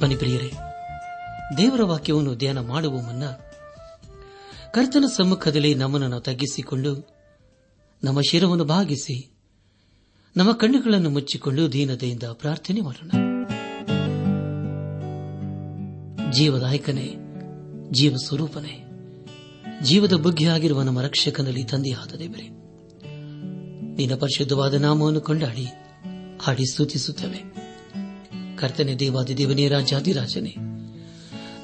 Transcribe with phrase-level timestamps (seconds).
[0.00, 0.52] ಬನ್ನಿ ಪ್ರಿಯರೇ
[1.58, 3.24] ದೇವರ ವಾಕ್ಯವನ್ನು ಧ್ಯಾನ ಮಾಡುವ ಮುನ್ನ
[4.70, 7.19] ಕರ್ತನ ಸಮ್ಮುಖದಲ್ಲಿ ನಮ್ಮನ್ನು ತಗ್ಗಿಸಿಕೊಂಡು
[8.02, 9.30] ನಮ್ಮ ಶಿರವನ್ನು ಭಾಗಿಸಿ
[10.36, 13.10] ನಮ್ಮ ಕಣ್ಣುಗಳನ್ನು ಮುಚ್ಚಿಕೊಂಡು ದೀನತೆಯಿಂದ ಪ್ರಾರ್ಥನೆ ಮಾಡೋಣ.
[16.32, 17.14] ಜೀವದಾಯಕನೇ
[17.90, 18.84] ಜೀವ ಸ್ವರೂಪನೇ
[19.82, 22.48] ಜೀವದ ಬುಗ್ಗೆಯಾಗಿರುವ ನಮ್ಮ ರಕ್ಷಕನಲ್ಲಿ ತಂದೆಯಾದ ದೇವರೇ,
[23.96, 25.66] ನಿನ್ನ ಪರಿಶುದ್ಧವಾದ ನಾಮವನ್ನು ಕೊಂಡಾಡಿ,
[26.42, 27.40] ಹಾಡಿ ಸೂಚಿಸುತ್ತೇವೆ
[28.58, 30.54] ಕರ್ತನೆ ದೇವಾದಿ ದೇವನೇ ರಾಜಾದಿರಾಜನೇ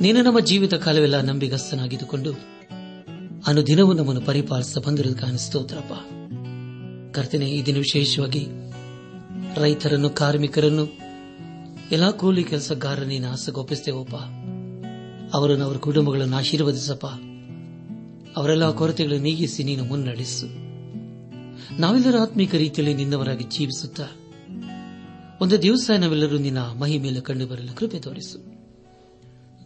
[0.01, 2.33] ನೀನು ನಮ್ಮ ಜೀವಿತ ಕಾಲವೆಲ್ಲ ನಂಬಿಗಸ್ತನಾಗಿದ್ದುಕೊಂಡು,
[3.47, 6.16] ಅನುದಿನವೂ ನಮ್ಮನ್ನು ಪರಿಪಾಲಿಸ ಬಂದಿರೋದು ಕಾಣಿಸ್ತೋತ್ರಪ್ಪ.
[7.17, 8.47] ಕರ್ತನೆ, ಈ ದಿನ ವಿಶೇಷವಾಗಿ
[9.57, 10.89] ರೈತರನ್ನು, ಕಾರ್ಮಿಕರನ್ನು,
[11.93, 14.15] ಎಲ್ಲಾ ಕೂಲಿ ಕೆಲಸಗಾರ ನೀನು ಆಸಗೊಪ್ಪಿಸ್ತೇವಪ್ಪ.
[15.35, 17.07] ಅವರನ್ನು ಅವರ ಕುಟುಂಬಗಳನ್ನು ಆಶೀರ್ವದಿಸಪ್ಪ.
[18.39, 20.47] ಅವರೆಲ್ಲ ಕೊರತೆಗಳನ್ನು ನೀಗಿಸಿ ನೀನು ಮುನ್ನಡೆಸು.
[21.81, 24.05] ನಾವೆಲ್ಲರೂ ಆತ್ಮೀಕ ರೀತಿಯಲ್ಲಿ ನಿನ್ನವರಾಗಿ ಜೀವಿಸುತ್ತಾ
[25.41, 28.39] ಒಂದು ದಿವಸ ನಾವೆಲ್ಲರೂ ನಿನ್ನ ಮಹಿಮೆಯಲ್ಲಿ ಕಂಡು ಬರಲು ಕೃಪೆ ತೋರಿಸು.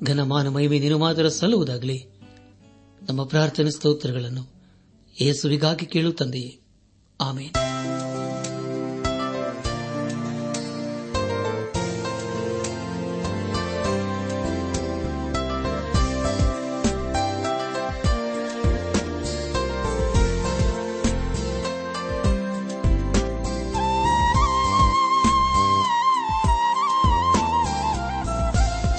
[0.05, 2.06] ಘನಮಾನ ಮಹಿಮೆ ನೀನು ಮಾತ್ರ ಸಲ್ಲುವುದಾಗಲಿ,
[3.08, 4.42] ನಮ್ಮ ಪ್ರಾರ್ಥನೆ ಸ್ತೋತ್ರಗಳನ್ನು
[5.20, 6.69] ಯೇಸುವಿಗಾಗಿ ಕೇಳು ತಂದೆಯೇ.
[7.26, 7.56] ஆமேன்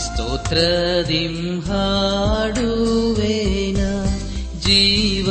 [0.03, 1.35] स्तोत्रदिं
[1.67, 3.79] हाडुवेन
[4.65, 5.27] जीव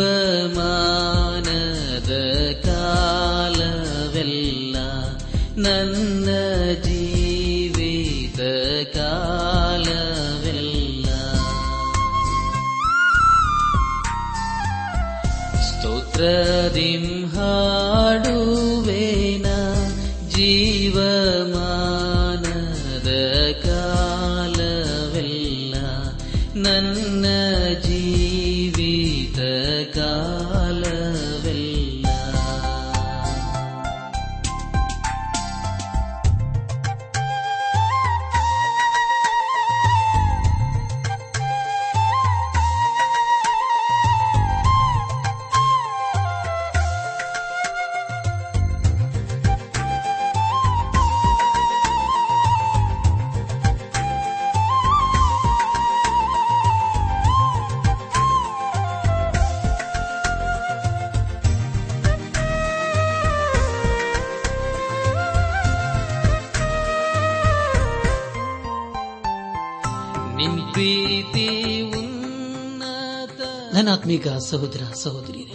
[74.01, 75.55] ನನಾತ್ಮೀಕ ಸಹೋದರ ಸಹೋದರಿಯರೇ,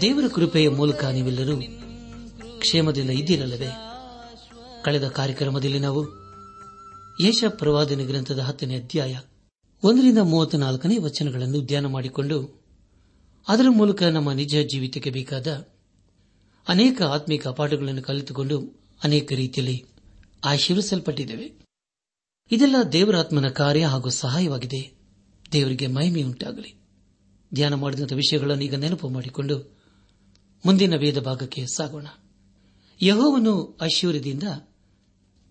[0.00, 1.56] ದೇವರ ಕೃಪೆಯ ಮೂಲಕ ನೀವೆಲ್ಲರೂ
[2.60, 3.68] ಕ್ಷೇಮದಿಂದ ಇದ್ದೀರಲ್ಲವೇ?
[4.84, 6.08] ಕಳೆದ ಕಾರ್ಯಕ್ರಮದಲ್ಲಿ ನಾವು
[7.20, 9.20] ಯೇಷ ಪ್ರವಾದನೆ ಗ್ರಂಥದ ಹತ್ತನೇ ಅಧ್ಯಾಯ
[9.82, 12.64] ಒಂದರಿಂದ ಮೂವತ್ನಾಲ್ಕನೇ ವಚನಗಳನ್ನು ಧ್ಯಾನ ಮಾಡಿಕೊಂಡು,
[13.48, 15.68] ಅದರ ಮೂಲಕ ನಮ್ಮ ನಿಜ ಜೀವಿತಕ್ಕೆ ಬೇಕಾದ
[16.68, 18.60] ಅನೇಕ ಆತ್ಮಿಕ ಪಾಠಗಳನ್ನು ಕಲಿತುಕೊಂಡು
[19.04, 19.84] ಅನೇಕ ರೀತಿಯಲ್ಲಿ
[20.44, 21.52] ಆಶೀರ್ವಿಸಲ್ಪಟ್ಟಿದ್ದೇವೆ.
[22.50, 24.98] ಇದೆಲ್ಲ ದೇವರಾತ್ಮನ ಕಾರ್ಯ ಹಾಗೂ ಸಹಾಯವಾಗಿದೆ.
[25.52, 26.77] ದೇವರಿಗೆ ಮಹಿಮೆಯುಂಟಾಗಲಿ.
[27.54, 29.78] ಧ್ಯಾನ ಮಾಡಿದಂಥ ವಿಷಯಗಳನ್ನು ಈಗ ನೆನಪು ಮಾಡಿಕೊಂಡು
[30.66, 32.06] ಮುಂದಿನ ವೇದ ಭಾಗಕ್ಕೆ ಸಾಗೋಣ.
[33.02, 34.42] ಯಹೋವನು ಐಶ್ವರ್ಯದಿಂದ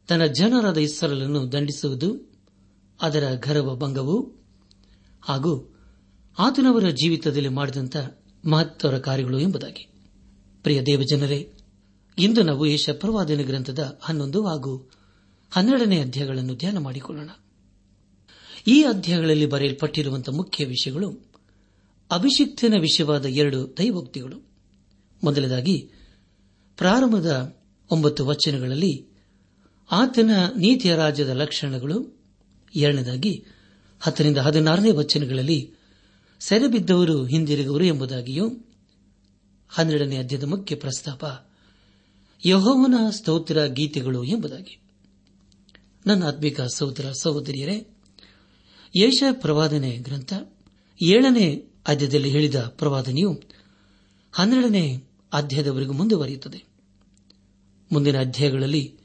[0.08, 2.34] ತನ್ನ ಜನರಾದ ಇಸ್ಸರಲನ್ನು ದಂಡಿಸುವುದು,
[3.02, 4.34] ಅದರ ಗರ್ವ ಭಂಗವು
[5.22, 5.80] ಹಾಗೂ
[6.40, 7.98] ಆತನವರ ಜೀವಿತದಲ್ಲಿ ಮಾಡಿದಂಥ
[8.46, 9.88] ಮಹತ್ತರ ಕಾರ್ಯಗಳು ಎಂಬುದಾಗಿ.
[10.64, 11.54] ಪ್ರಿಯ ದೇವಜನರೇ,
[12.20, 14.90] ಇಂದು ನಾವು ಯೇಷ ಪ್ರವಾದನ ಗ್ರಂಥದ ಹನ್ನೊಂದು ಹಾಗೂ
[15.52, 17.30] ಹನ್ನೆರಡನೇ ಅಧ್ಯಾಯಗಳನ್ನು ಧ್ಯಾನ ಮಾಡಿಕೊಳ್ಳೋಣ.
[18.68, 21.27] ಈ ಅಧ್ಯಾಯಗಳಲ್ಲಿ ಬರೆಯಲ್ಪಟ್ಟಿರುವಂತಹ ಮುಖ್ಯ ವಿಷಯಗಳು
[22.12, 24.50] ಅಭಿಷಿಕ್ತನ ವಿಷಯವಾದ ಎರಡು ದೈವೋಕ್ತಿಗಳು.
[25.24, 25.92] ಮೊದಲದಾಗಿ
[26.78, 27.58] ಪ್ರಾರಂಭದ
[27.92, 29.08] ಒಂಬತ್ತು ವಚನಗಳಲ್ಲಿ
[29.92, 32.20] ಆತನ ನೀತಿಯ ರಾಜ್ಯದ ಲಕ್ಷಣಗಳು.
[32.76, 33.46] ಎರಡನೇದಾಗಿ,
[34.00, 35.74] ಹತ್ತರಿಂದ ಹದಿನಾರನೇ ವಚನಗಳಲ್ಲಿ
[36.40, 38.50] ಸೆರೆಬಿದ್ದವರು ಹಿಂದಿರುಗುವರು ಎಂಬುದಾಗಿಯೂ.
[39.70, 41.26] ಹನ್ನೆರಡನೇ ಅಧ್ಯಯದ ಮುಖ್ಯ ಪ್ರಸ್ತಾಪ,
[42.46, 44.80] ಯಹೋವನ ಸ್ತೋತ್ರ ಗೀತೆಗಳು ಎಂಬುದಾಗಿ.
[46.06, 47.88] ನನ್ನ ಆತ್ಮಿಕ ಸಹೋದರ ಸಹೋದರಿಯರೇ
[48.96, 50.34] ಯೇಷ ಪ್ರವಾದನೆ ಗ್ರಂಥ
[51.02, 53.42] ಏಳನೇ ಅಧ್ಯಾಯದಲ್ಲಿ ಹೇಳಿದ ಪ್ರವಾದನೆಯು
[54.32, 55.04] ಹನ್ನೆರಡನೇ
[55.34, 56.64] ಅಧ್ಯಾಯದವರೆಗೂ ಮುಂದುವರಿಯುತ್ತದೆ.
[57.92, 58.96] ಮುಂದಿನ ಅಧ್ಯಾಯಗಳಲ್ಲಿ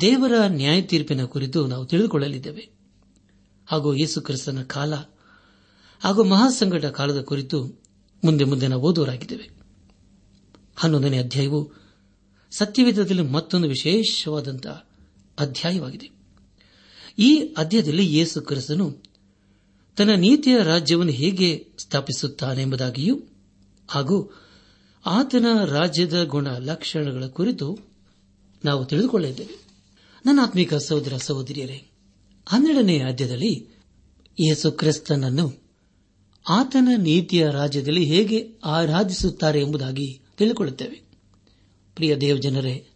[0.00, 2.68] ದೇವರ ನ್ಯಾಯ ತೀರ್ಪಿನ ಕುರಿತು ನಾವು ತಿಳಿದುಕೊಳ್ಳಲಿದ್ದೇವೆ.
[3.66, 4.94] ಹಾಗೂ ಯೇಸು ಕ್ರಿಸ್ತನ ಕಾಲ
[6.00, 7.82] ಹಾಗೂ ಮಹಾಸಂಕಟ ಕಾಲದ ಕುರಿತು
[8.24, 9.50] ಮುಂದೆ ಮುಂದೆ ನಾವು ಓದುವರಾಗಿದ್ದೇವೆ.
[10.76, 11.72] ಹನ್ನೊಂದನೇ ಅಧ್ಯಾಯವು
[12.50, 14.86] ಸತ್ಯವೇದದಲ್ಲಿ ಮತ್ತೊಂದು ವಿಶೇಷವಾದಂತಹ
[15.38, 16.10] ಅಧ್ಯಾಯವಾಗಿದೆ.
[17.18, 19.02] ಈ ಅಧ್ಯಾಯದಲ್ಲಿ ಯೇಸು ಕ್ರಿಸ್ತನು
[19.96, 23.20] ತನ್ನ ನೀತಿಯ ರಾಜ್ಯವನ್ನು ಹೇಗೆ ಸ್ಥಾಪಿಸುತ್ತಾನೆಂಬುದಾಗಿಯೂ
[23.88, 24.32] ಹಾಗೂ
[25.06, 27.78] ಆತನ ರಾಜ್ಯದ ಗುಣ ಲಕ್ಷಣಗಳ ಕುರಿತು
[28.64, 29.64] ನಾವು ತಿಳಿದುಕೊಳ್ಳಿದ್ದೇವೆ
[30.26, 31.88] ನನ್ನ ಆತ್ಮಿಕ ಸಹೋದರ ಸಹೋದರಿಯರೇ,
[32.46, 33.68] ಹನ್ನೆರಡನೇ ಆದ್ಯದಲ್ಲಿ
[34.40, 35.62] ಯೇಸು ಕ್ರಿಸ್ತನನ್ನು
[36.48, 41.02] ಆತನ ನೀತಿಯ ರಾಜ್ಯದಲ್ಲಿ ಹೇಗೆ ಆರಾಧಿಸುತ್ತಾರೆ ಎಂಬುದಾಗಿ ತಿಳಿದುಕೊಳ್ಳುತ್ತೇವೆ.
[41.94, 42.88] ಪ್ರಿಯ ದೇವಜನರೇ,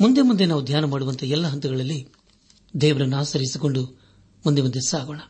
[0.00, 2.08] ಮುಂದೆ ಮುಂದೆ ನಾವು ಧ್ಯಾನ ಮಾಡುವಂತಹ ಎಲ್ಲ ಹಂತಗಳಲ್ಲಿ
[2.80, 3.84] ದೇವರನ್ನು ಆಚರಿಸಿಕೊಂಡು
[4.46, 5.20] ಮುಂದೆ ಮುಂದೆ ಸಾಗೋಣ.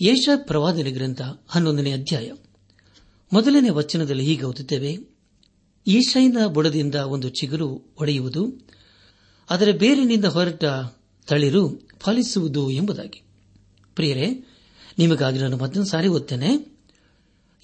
[0.00, 2.32] ಯೇಷ ಪ್ರವಾದನೆ ಗ್ರಂಥ ಹನ್ನೊಂದನೇ ಅಧ್ಯಾಯ.
[3.32, 4.98] ಮೊದಲನೇ ವಚನದಲ್ಲಿ ಹೀಗೆ ಓದುತ್ತೇವೆ.
[5.86, 8.68] ಈಶೈನ ಬುಡದಿಂದ ಒಂದು ಚಿಗುರು ಒಡೆಯುವುದು,
[9.50, 10.64] ಅದರ ಬೇರಿನಿಂದ ಹೊರಟ
[11.26, 13.22] ತಳಿರು ಫಲಿಸುವುದು ಎಂಬುದಾಗಿ.
[13.94, 14.46] ಪ್ರಿಯರೇ,
[14.98, 16.78] ನಿಮಗಾಗಿ ನಾನು ಮತ್ತೊಂದು ಸಾರಿ ಓದ್ತೇನೆ.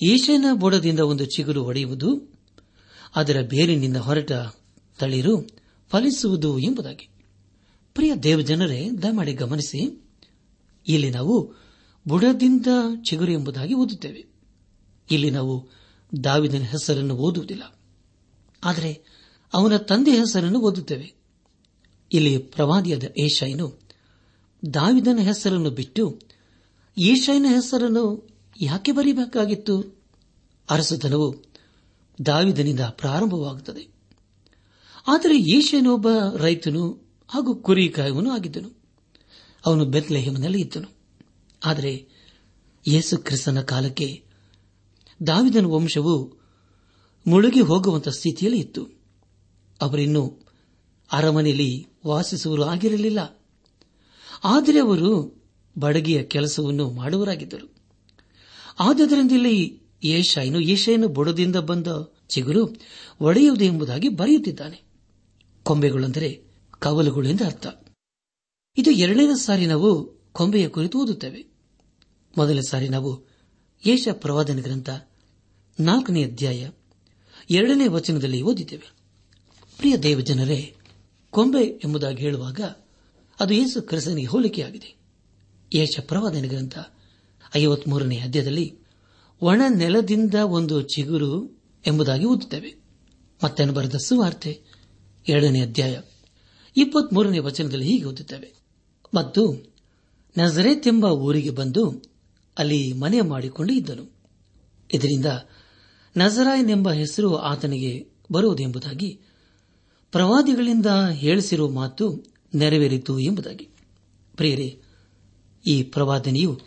[0.02, 2.34] ಈಶೈನ ಬುಡದಿಂದ ಒಂದು ಚಿಗುರು ಒಡೆಯುವುದು,
[3.16, 4.32] ಅದರ ಬೇರಿನಿಂದ ಹೊರಟ
[4.98, 5.48] ತಳಿರು
[5.90, 7.08] ಫಲಿಸುವುದು ಎಂಬುದಾಗಿ.
[7.94, 10.02] ಪ್ರಿಯ ದೇವಜನರೇ, ದಯಮಾಡಿ ಗಮನಿಸಿ.
[10.88, 11.63] ಇಲ್ಲಿ ನಾವು
[12.08, 12.66] ಬುಡದಿಂದ
[13.02, 14.26] ಚಿಗುರು ಎಂಬುದಾಗಿ ಓದುತ್ತೇವೆ.
[15.10, 15.68] ಇಲ್ಲಿ ನಾವು
[16.24, 17.78] ದಾವಿದನ ಹೆಸರನ್ನು ಓದುವುದಿಲ್ಲ.
[18.64, 19.04] ಆದರೆ
[19.54, 21.14] ಅವನ ತಂದೆ ಹೆಸರನ್ನು ಓದುತ್ತೇವೆ.
[22.12, 23.78] ಇಲ್ಲಿ ಪ್ರವಾದಿಯಾದ ಏಷಾಯನು
[24.74, 26.20] ದಾವಿದನ ಹೆಸರನ್ನು ಬಿಟ್ಟು
[26.98, 28.28] ಏಷಾಯನ ಹೆಸರನ್ನು
[28.60, 30.02] ಯಾಕೆ ಬರೀಬೇಕಾಗಿತ್ತು?
[30.70, 31.44] ಅರಸುತನವು
[32.26, 33.94] ದಾವಿದನಿಂದ ಪ್ರಾರಂಭವಾಗುತ್ತದೆ.
[35.08, 38.70] ಆದರೆ ಈಶಾಯನೊಬ್ಬ ರೈತನು ಹಾಗೂ ಕುರಿ ಕಾಯುವನು ಆಗಿದ್ದನು.
[39.66, 41.03] ಅವನು ಬೆತ್ಲೆಹೆಮನಲ್ಲಿ ಇದ್ದನು.
[41.64, 42.06] ಆದರೆ
[42.88, 44.24] ಯೇಸು ಕ್ರಿಸ್ತನ ಕಾಲಕ್ಕೆ
[45.26, 46.38] ದಾವಿದನ ವಂಶವು
[47.26, 48.88] ಮುಳುಗಿ ಹೋಗುವಂತಹ ಸ್ಥಿತಿಯಲ್ಲಿ ಇತ್ತು.
[49.82, 50.46] ಅವರಿನ್ನು
[51.12, 53.44] ಅರಮನೆಯಲ್ಲಿ ವಾಸಿಸುವರು ಆಗಿರಲಿಲ್ಲ.
[54.44, 55.42] ಆದರೆ ಅವರು
[55.78, 57.74] ಬಡಗಿಯ ಕೆಲಸವನ್ನು ಮಾಡುವರಾಗಿದ್ದರು.
[58.80, 61.86] ಆದ್ದರಿಂದ ಇಲ್ಲಿ ಏಷಾಯನು ಏಷಾಯನು ಬುಡದಿಂದ ಬಂದ
[62.28, 62.76] ಚಿಗುರು
[63.20, 64.82] ಒಡೆಯುವುದು ಎಂಬುದಾಗಿ ಬರೆಯುತ್ತಿದ್ದಾನೆ.
[65.62, 66.44] ಕೊಂಬೆಗಳೆಂದರೆ
[66.78, 67.66] ಕವಲುಗಳು ಎಂದು ಅರ್ಥ
[68.76, 71.53] ಇದು ಎರಡನೇ ಸಾರಿ ನಾವು ಕೊಂಬೆಯ ಕುರಿತು ಓದುತ್ತೇವೆ.
[72.38, 73.34] ಮೊದಲ ಸಾರಿ ನಾವು
[73.86, 74.90] ಯೇಷ ಪ್ರವಾದನ ಗ್ರಂಥ
[75.80, 76.70] ನಾಲ್ಕನೇ ಅಧ್ಯಾಯ
[77.50, 78.92] ಎರಡನೇ ವಚನದಲ್ಲಿ ಓದಿದ್ದೇವೆ.
[79.76, 80.74] ಪ್ರಿಯ ದೇವಜನರೇ,
[81.30, 82.60] ಕೊಂಬೆ ಎಂಬುದಾಗಿ ಹೇಳುವಾಗ
[83.40, 84.94] ಅದು ಯೇಸು ಕ್ರಿಸ್ತನಿಗೆ ಹೋಲಿಕೆಯಾಗಿದೆ.
[85.74, 86.78] ಯೇಷ ಪ್ರವಾದನ ಗ್ರಂಥ
[87.56, 88.78] ಐವತ್ಮೂರನೇ ಅಧ್ಯಾಯದಲ್ಲಿ
[89.42, 92.74] ಒಣ ನೆಲದಿಂದ ಒಂದು ಚಿಗುರು ಎಂಬುದಾಗಿ ಓದುತ್ತೇವೆ.
[93.44, 94.62] ಮತ್ತೆ ಬರೆದ ಸುವಾರ್ತೆ
[95.28, 96.00] ಎರಡನೇ ಅಧ್ಯಾಯ
[96.76, 98.54] ಇಪ್ಪತ್ಮೂರನೇ ವಚನದಲ್ಲಿ ಹೀಗೆ ಓದುತ್ತೇವೆ.
[99.14, 99.74] ಮತ್ತು
[100.38, 102.13] ನಜರೇತ್ ಎಂಬ ಊರಿಗೆ ಬಂದು
[102.58, 104.14] ಅಲ್ಲಿ ಮನೆ ಮಾಡಿಕೊಂಡು ಇದ್ದನು.
[104.94, 105.26] ಇದರಿಂದ
[106.16, 109.20] ನಜರಾಯನೆಂಬ ಹೆಸರು ಆತನಿಗೆ ಬರುವುದೆಂಬುದಾಗಿ,
[110.12, 112.22] ಪ್ರವಾದಿಗಳಿಂದ ಹೇಳಿಸಿರುವ ಮಾತು
[112.54, 113.68] ನೆರವೇರಿತು ಎಂಬುದಾಗಿ.
[114.36, 114.82] ಪ್ರಿಯರೇ,
[115.66, 116.60] ಈ ಪ್ರವಾದನೆಯು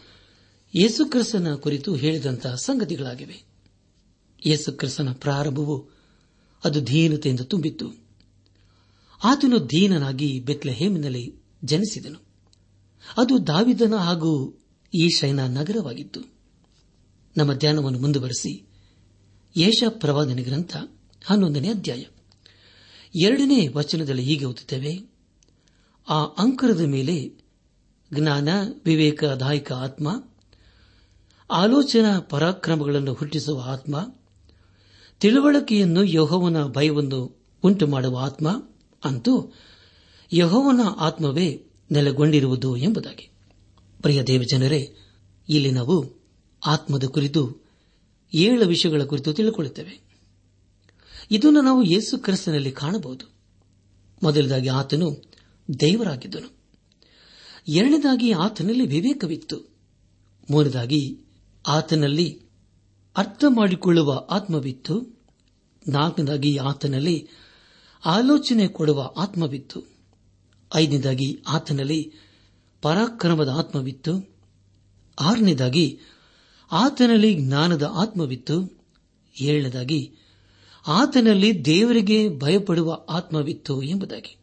[0.75, 3.43] ಯೇಸುಕ್ರಿಸ್ತನ ಕುರಿತು ಹೇಳಿದಂತಹ ಸಂಗತಿಗಳಾಗಿವೆ.
[4.45, 5.89] ಯೇಸುಕ್ರಿಸ್ತನ ಪ್ರಾರಂಭವು
[6.63, 8.07] ಅದು ಧೀನತೆಯಿಂದ ತುಂಬಿತ್ತು.
[9.23, 12.19] ಆತನು ಧೀನನಾಗಿ ಬೆತ್ಲಹೇಮಿನಲ್ಲಿ ಜನಿಸಿದನು.
[13.17, 14.59] ಅದು ದಾವಿದನ ಹಾಗೂ
[14.97, 16.21] ಈಶೈನ ನಗರವಾಗಿತ್ತು
[17.37, 18.65] ನಮ್ಮ ಧ್ಯಾನವನ್ನು ಮುಂದುವರೆಸಿ
[19.57, 20.77] ಯೇಷ ಪ್ರವಾದನೆ ಗ್ರಂಥ
[21.25, 22.03] ಹನ್ನೊಂದನೇ ಅಧ್ಯಾಯ.
[23.15, 25.09] ಎರಡನೇ ವಚನದಲ್ಲಿ ಹೀಗೆ ಓದುತ್ತೇವೆ,
[26.09, 27.31] ಆ ಅಂಕರದ ಮೇಲೆ
[28.13, 28.49] ಜ್ಞಾನ
[28.85, 30.23] ವಿವೇಕದಾಯಕ ಆತ್ಮ,
[31.51, 34.15] ಆಲೋಚನಾ ಪರಾಕ್ರಮಗಳನ್ನು ಹುಟ್ಟಿಸುವ ಆತ್ಮ,
[35.19, 38.47] ತಿಳುವಳಿಕೆಯನ್ನು ಯಹೋವನ ಭಯವನ್ನು ಉಂಟು ಮಾಡುವ ಆತ್ಮ
[39.03, 39.53] ಅಂತೂ
[40.33, 43.36] ಯಹೋವನ ಆತ್ಮವೇ ನೆಲೆಗೊಂಡಿರುವುದು ಎಂಬುದಾಗಿ.
[44.01, 44.95] ಪ್ರಿಯ ದೇವಜನರೇ,
[45.49, 46.17] ಇಲ್ಲಿ ನಾವು
[46.65, 47.67] ಆತ್ಮದ ಕುರಿತು
[48.33, 50.07] ಏಳು ವಿಷಯಗಳ ಕುರಿತು ತಿಳಿದುಕೊಳ್ಳುತ್ತೇವೆ
[51.31, 53.25] ಇದನ್ನು ನಾವು ಯೇಸು ಕ್ರಿಸ್ತನಲ್ಲಿ ಕಾಣಬಹುದು.
[54.23, 55.23] ಮೊದಲದಾಗಿ ಆತನು
[55.79, 56.57] ದೇವರಾಗಿದ್ದನು.
[57.67, 59.75] ಎರಡನೇದಾಗಿ ಆತನಲ್ಲಿ ವಿವೇಕವಿತ್ತು.
[60.49, 61.19] ಮೂರನೇದಾಗಿ
[61.67, 62.41] ಆತನಲ್ಲಿ
[63.17, 65.21] ಅರ್ಥ ಮಾಡಿಕೊಳ್ಳುವ ಆತ್ಮವಿತ್ತು.
[65.87, 67.27] ನಾಲ್ಕನೇದಾಗಿ ಆತನಲ್ಲಿ
[68.05, 69.83] ಆಲೋಚನೆ ಕೊಡುವ ಆತ್ಮವಿತ್ತು.
[70.75, 72.13] ಐದನೇದಾಗಿ ಆತನಲ್ಲಿ
[72.81, 74.35] ಪರಾಕ್ರಮದ ಆತ್ಮವಿತ್ತು.
[75.19, 75.99] ಆರನೇದಾಗಿ,
[76.71, 78.85] ಆತನಲ್ಲಿ ಜ್ಞಾನದ ಆತ್ಮವಿತ್ತು.
[79.41, 80.13] ಏಳನೇದಾಗಿ,
[80.87, 84.37] ಆತನಲ್ಲಿ ದೇವರಿಗೆ ಭಯಪಡುವ ಆತ್ಮವಿತ್ತು ಎಂಬುದಾಗಿ.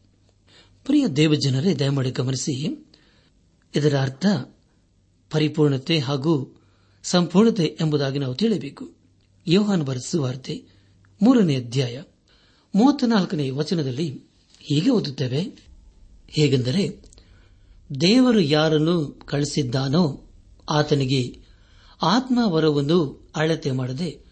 [0.85, 2.87] ಪ್ರಿಯ ದೇವಜನರೇ, ದಯಮಾಡಿ ಗಮನಿಸಿ.
[3.76, 4.26] ಇದರ ಅರ್ಥ,
[5.31, 6.61] ಪರಿಪೂರ್ಣತೆ ಹಾಗೂ
[7.03, 8.93] ಸಂಪೂರ್ಣತೆ ಎಂಬುದಾಗಿ ನಾವು ತಿಳಿಯಬೇಕು.
[9.47, 10.64] ಯೋಹಾನ್ ಬರೆಸುವಾರ್ತೆ
[11.23, 12.03] ಮೂರನೇ ಅಧ್ಯಾಯ
[12.75, 14.23] ಮೂವತ್ನಾಲ್ಕನೇ ವಚನದಲ್ಲಿ
[14.61, 15.69] ಹೀಗೆ ಓದುತ್ತೇವೆ.
[16.29, 17.13] ಹೇಗೆಂದರೆ
[18.00, 20.31] ದೇವರು ಯಾರನ್ನು ಕಳಿಸಿದ್ದಾನೋ
[20.71, 21.45] ಆತನಿಗೆ
[22.03, 24.25] ಆತ್ಮವರವನ್ನು ಅಳತೆ ಮಾಡದೆ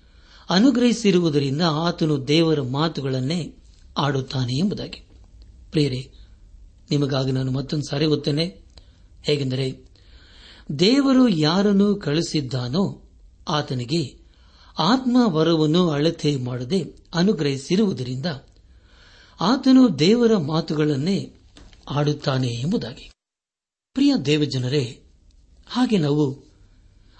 [0.51, 3.57] ಅನುಗ್ರಹಿಸಿರುವುದರಿಂದ ಆತನು ದೇವರ ಮಾತುಗಳನ್ನೇ
[3.99, 5.07] ಆಡುತ್ತಾನೆ ಎಂಬುದಾಗಿ.
[5.71, 6.13] ಪ್ರಿಯರೇ,
[6.91, 8.63] ನಿಮಗಾಗಿ ನಾನು ಮತ್ತೊಂದು ಸಾರಿ ಓದ್ತೇನೆ
[9.23, 9.89] ಹೇಗೆಂದರೆ,
[10.79, 13.11] ದೇವರು ಯಾರನ್ನು ಕಳಿಸಿದ್ದಾನೋ
[13.49, 14.19] ಆತನಿಗೆ
[14.79, 18.27] ಆತ್ಮವರವನ್ನು ಅಳತೆ ಮಾಡದೆ ಅನುಗ್ರಹಿಸಿರುವುದರಿಂದ
[19.41, 21.35] ಆತನು ದೇವರ ಮಾತುಗಳನ್ನೇ
[21.91, 23.12] ಆಡುತ್ತಾನೆ ಎಂಬುದಾಗಿ.
[23.95, 25.03] ಪ್ರಿಯ ದೇವಜನರೇ,
[25.67, 26.45] ಹಾಗೆ ನಾವು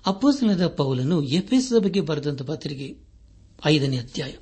[0.07, 2.97] ಅಪ್ಪಸನದ ಪೌಲನ್ನು ಎಫ್ಎಸ್ ಬಗ್ಗೆ ಬರೆದಂತ ಪತ್ರಿಕೆ
[3.67, 4.33] ಐದನೇ ಅಧ್ಯಾಯ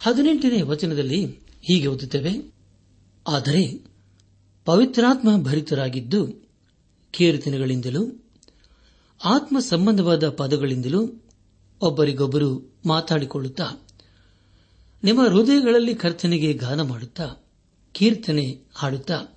[0.00, 1.26] ಹದಿನೆಂಟನೇ ವಚನದಲ್ಲಿ
[1.62, 2.52] ಹೀಗೆ ಓದುತ್ತೇವೆ.
[3.26, 3.62] ಆದರೆ
[4.64, 6.20] ಪವಿತ್ರಾತ್ಮ ಭರಿತರಾಗಿದ್ದು
[7.10, 8.02] ಕೀರ್ತನೆಗಳಿಂದಲೂ,
[9.24, 11.00] ಆತ್ಮ ಸಂಬಂಧವಾದ ಪದಗಳಿಂದಲೂ
[11.80, 13.86] ಒಬ್ಬರಿಗೊಬ್ಬರು ಮಾತಾಡಿಕೊಳ್ಳುತ್ತಾ,
[15.04, 17.26] ನಿಮ್ಮ ಹೃದಯಗಳಲ್ಲಿ ಕರ್ತನೆಗೆ ಗಾನ ಮಾಡುತ್ತಾ
[17.92, 19.35] ಕೀರ್ತನೆ ಹಾಡುತ್ತಾ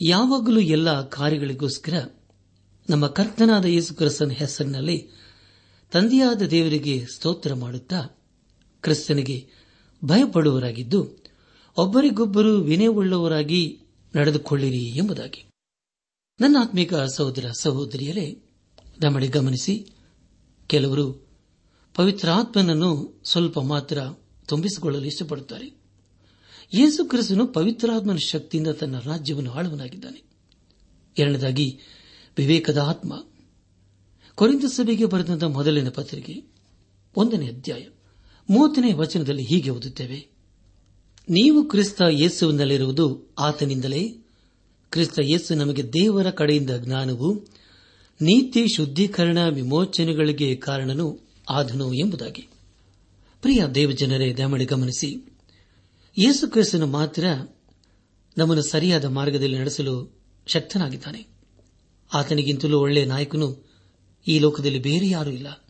[0.00, 2.14] ಯಾವಾಗಲೂ ಎಲ್ಲ ಕಾರ್ಯಗಳಿಗೋಸ್ಕರ
[2.90, 5.08] ನಮ್ಮ ಕರ್ತನಾದ ಯೇಸು ಹೆಸರಿನಲ್ಲಿ
[5.92, 8.02] ತಂದೆಯಾದ ದೇವರಿಗೆ ಸ್ತೋತ್ರ ಮಾಡುತ್ತಾ
[8.82, 9.50] ಕ್ರಿಸ್ತನಿಗೆ
[10.04, 11.16] ಭಯಪಡುವರಾಗಿದ್ದು
[11.76, 13.80] ಒಬ್ಬರಿಗೊಬ್ಬರು ವಿನಯವುಳ್ಳವರಾಗಿ
[14.16, 15.44] ನಡೆದುಕೊಳ್ಳಿರಿ ಎಂಬುದಾಗಿ.
[16.40, 18.42] ನನ್ನ ಆತ್ಮಿಕ ಸಹೋದರ ಸಹೋದರಿಯರೇ
[19.02, 19.86] ನಮ್ಮಡೆ ಗಮನಿಸಿ
[20.66, 21.26] ಕೆಲವರು
[21.94, 23.98] ಪವಿತ್ರಾತ್ಮನನ್ನು ಸ್ವಲ್ಪ ಮಾತ್ರ
[24.46, 25.83] ತುಂಬಿಸಿಕೊಳ್ಳಲು ಇಷ್ಟಪಡುತ್ತಾರೆ.
[26.72, 30.22] ಯೇಸು ಕ್ರಿಸ್ತನು ಪವಿತ್ರಾತ್ಮನ ಶಕ್ತಿಯಿಂದ ತನ್ನ ರಾಜ್ಯವನ್ನು ಆಳುವನಾಗಿದ್ದಾನೆ
[31.18, 31.78] ಎರಡನೇದಾಗಿ,
[32.36, 33.24] ವಿವೇಕದ ಆತ್ಮ.
[34.34, 36.42] ಕೊರಿಂದ ಸಭೆಗೆ ಬರೆದಂತಹ ಮೊದಲಿನ ಪತ್ರಿಕೆ,
[37.16, 37.86] ಒಂದನೇ ಅಧ್ಯಾಯ,
[38.50, 40.26] ಮೂವತ್ತನೇ ವಚನದಲ್ಲಿ ಹೀಗೆ ಓದುತ್ತೇವೆ.
[41.30, 44.08] ನೀವು ಕ್ರಿಸ್ತ ಯೇಸುವಿನಲ್ಲಿರುವುದು ಆತನಿಂದಲೇ.
[44.90, 47.34] ಕ್ರಿಸ್ತ ಯೇಸು ನಮಗೆ ದೇವರ ಕಡೆಯಿಂದ ಜ್ಞಾನವು,
[48.20, 52.48] ನೀತಿ, ಶುದ್ಧೀಕರಣ, ವಿಮೋಚನೆಗಳಿಗೆ ಕಾರಣನು ಆದನು ಎಂಬುದಾಗಿ.
[53.42, 55.33] ಪ್ರಿಯ ದೇವಜನರೇ ದಮಳಿ ಗಮನಿಸಿ.
[56.18, 57.26] ಯೇಸು ಕ್ರಿಸ್ತನು ಮಾತ್ರ
[58.38, 61.26] ನಮ್ಮನ್ನು ಸರಿಯಾದ ಮಾರ್ಗದಲ್ಲಿ ನಡೆಸಲು ಶಕ್ತನಾಗಿದ್ದಾನೆ.
[62.14, 63.70] ಆತನಿಗಿಂತಲೂ ಒಳ್ಳೆಯ ನಾಯಕನು
[64.28, 65.64] ಈ ಲೋಕದಲ್ಲಿ ಬೇರೆ ಯಾರೂ ಇಲ್ಲ.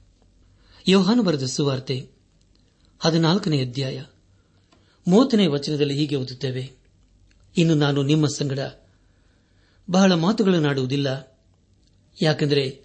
[0.88, 2.10] ಯೋಹಾನು ಬರೆದ ಸುವಾರ್ತೆ
[3.00, 4.04] ಹದಿನಾಲ್ಕನೇ ಅಧ್ಯಾಯ
[5.08, 6.72] ಮೂವತ್ತನೇ ವಚನದಲ್ಲಿ ಹೀಗೆ ಓದುತ್ತೇವೆ.
[7.56, 8.58] ಇನ್ನು ನಾನು ನಿಮ್ಮ ಸಂಗಡ
[9.90, 11.38] ಬಹಳ ಮಾತುಗಳನ್ನಾಡುವುದಿಲ್ಲ
[12.22, 12.84] ಯಾಕೆಂದರೆ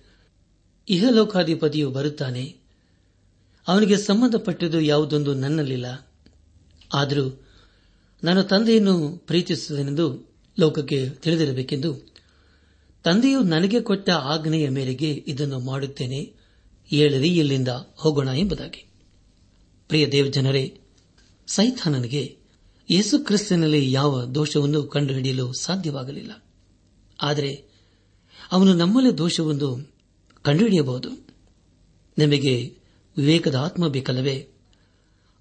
[0.90, 2.58] ಇಹಲೋಕಾಧಿಪತಿಯು ಬರುತ್ತಾನೆ.
[3.68, 6.08] ಅವನಿಗೆ ಸಂಬಂಧಪಟ್ಟದ್ದು ಯಾವುದೊಂದು ನನ್ನಲ್ಲಿಲ್ಲ.
[6.94, 7.46] ಆದರೂ
[8.24, 12.10] ನನ್ನ ತಂದೆಯನ್ನು ಪ್ರೀತಿಸುತ್ತೇನೆಂದು ಲೋಕಕ್ಕೆ ತಿಳಿದಿರಬೇಕೆಂದು
[13.04, 16.34] ತಂದೆಯು ನನಗೆ ಕೊಟ್ಟ ಆಜ್ಞೆಯ ಮೇರೆಗೆ ಇದನ್ನು ಮಾಡುತ್ತೇನೆ.
[16.92, 18.90] ಏಳರಿ, ಇಲ್ಲಿಂದ ಹೋಗೋಣ ಎಂಬುದಾಗಿ.
[19.88, 20.80] ಪ್ರಿಯ ದೇವಜನರೇ
[21.48, 22.38] ಸೈಥಾನನಿಗೆ
[22.92, 26.44] ಯೇಸು ಕ್ರಿಸ್ತನಲ್ಲಿ ಯಾವ ದೋಷವನ್ನು ಕಂಡುಹಿಡಿಯಲು ಸಾಧ್ಯವಾಗಲಿಲ್ಲ.
[27.22, 27.66] ಆದರೆ
[28.52, 29.94] ಅವನು ನಮ್ಮಲ್ಲಿ ದೋಷವೊಂದು
[30.42, 31.10] ಕಂಡುಹಿಡಿಯಬಹುದು.
[32.18, 32.78] ನಮಗೆ
[33.18, 34.48] ವಿವೇಕದ ಆತ್ಮ ಬೇಕಲ್ಲವೇ?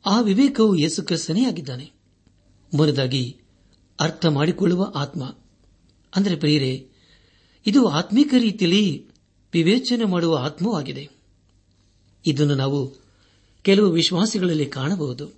[0.07, 1.98] ಆ ವಿವೇಕವು ಯೇಸು ಕ್ರಿಸ್ತನೇ ಆಗಿದ್ದಾನೆ.
[2.75, 3.41] ಮುನದಾಗಿ
[4.01, 5.37] ಅರ್ಥ ಮಾಡಿಕೊಳ್ಳುವ ಆತ್ಮ.
[6.17, 6.91] ಅಂದರೆ ಪ್ರಿಯರೇ,
[7.67, 9.09] ಇದು ಆತ್ಮೀಕ ರೀತಿಯಲ್ಲಿ
[9.53, 11.09] ವಿವೇಚನೆ ಮಾಡುವ ಆತ್ಮವಾಗಿದೆ
[12.27, 12.95] ಇದನ್ನು ನಾವು
[13.63, 15.31] ಕೆಲವು ವಿಶ್ವಾಸಿಗಳಲ್ಲಿ ಕಾಣಬಹುದು.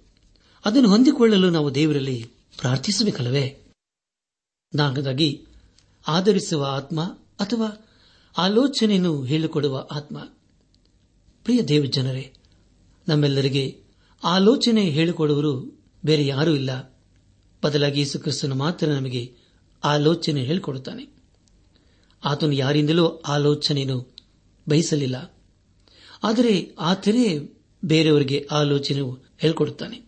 [0.65, 2.27] ಅದನ್ನು ಹೊಂದಿಕೊಳ್ಳಲು ನಾವು ದೇವರಲ್ಲಿ
[2.61, 3.61] ಪ್ರಾರ್ಥಿಸಬೇಕಲ್ಲವೇ?
[4.75, 5.47] ನಾಲ್ಕದಾಗಿ
[6.07, 7.05] ಆಧರಿಸುವ ಆತ್ಮ
[7.41, 7.87] ಅಥವಾ
[8.39, 10.25] ಆಲೋಚನೆಯನ್ನು ಹೇಳಿಕೊಡುವ ಆತ್ಮ.
[11.45, 12.33] ಪ್ರಿಯ ದೇವ ಜನರೇ
[13.09, 13.83] ನಮ್ಮೆಲ್ಲರಿಗೆ
[14.25, 17.00] ಆಲೋಚನೆ ಹೇಳಿಕೊಡುವರು ಬೇರೆ ಯಾರೂ ಇಲ್ಲ.
[17.65, 19.35] ಬದಲಾಗಿ ಯೇಸು ಮಾತ್ರ ನಮಗೆ
[19.85, 21.09] ಆಲೋಚನೆ ಹೇಳಿಕೊಡುತ್ತಾನೆ.
[22.25, 24.17] ಆತನು ಯಾರಿಂದಲೂ ಆಲೋಚನೆಯನ್ನು
[24.69, 25.35] ಬಯಸಲಿಲ್ಲ.
[26.25, 27.39] ಆದರೆ ಆತನೇ
[27.85, 29.01] ಬೇರೆಯವರಿಗೆ ಆಲೋಚನೆ
[29.39, 30.03] ಹೇಳಿಕೊಡುತ್ತಾನೆ.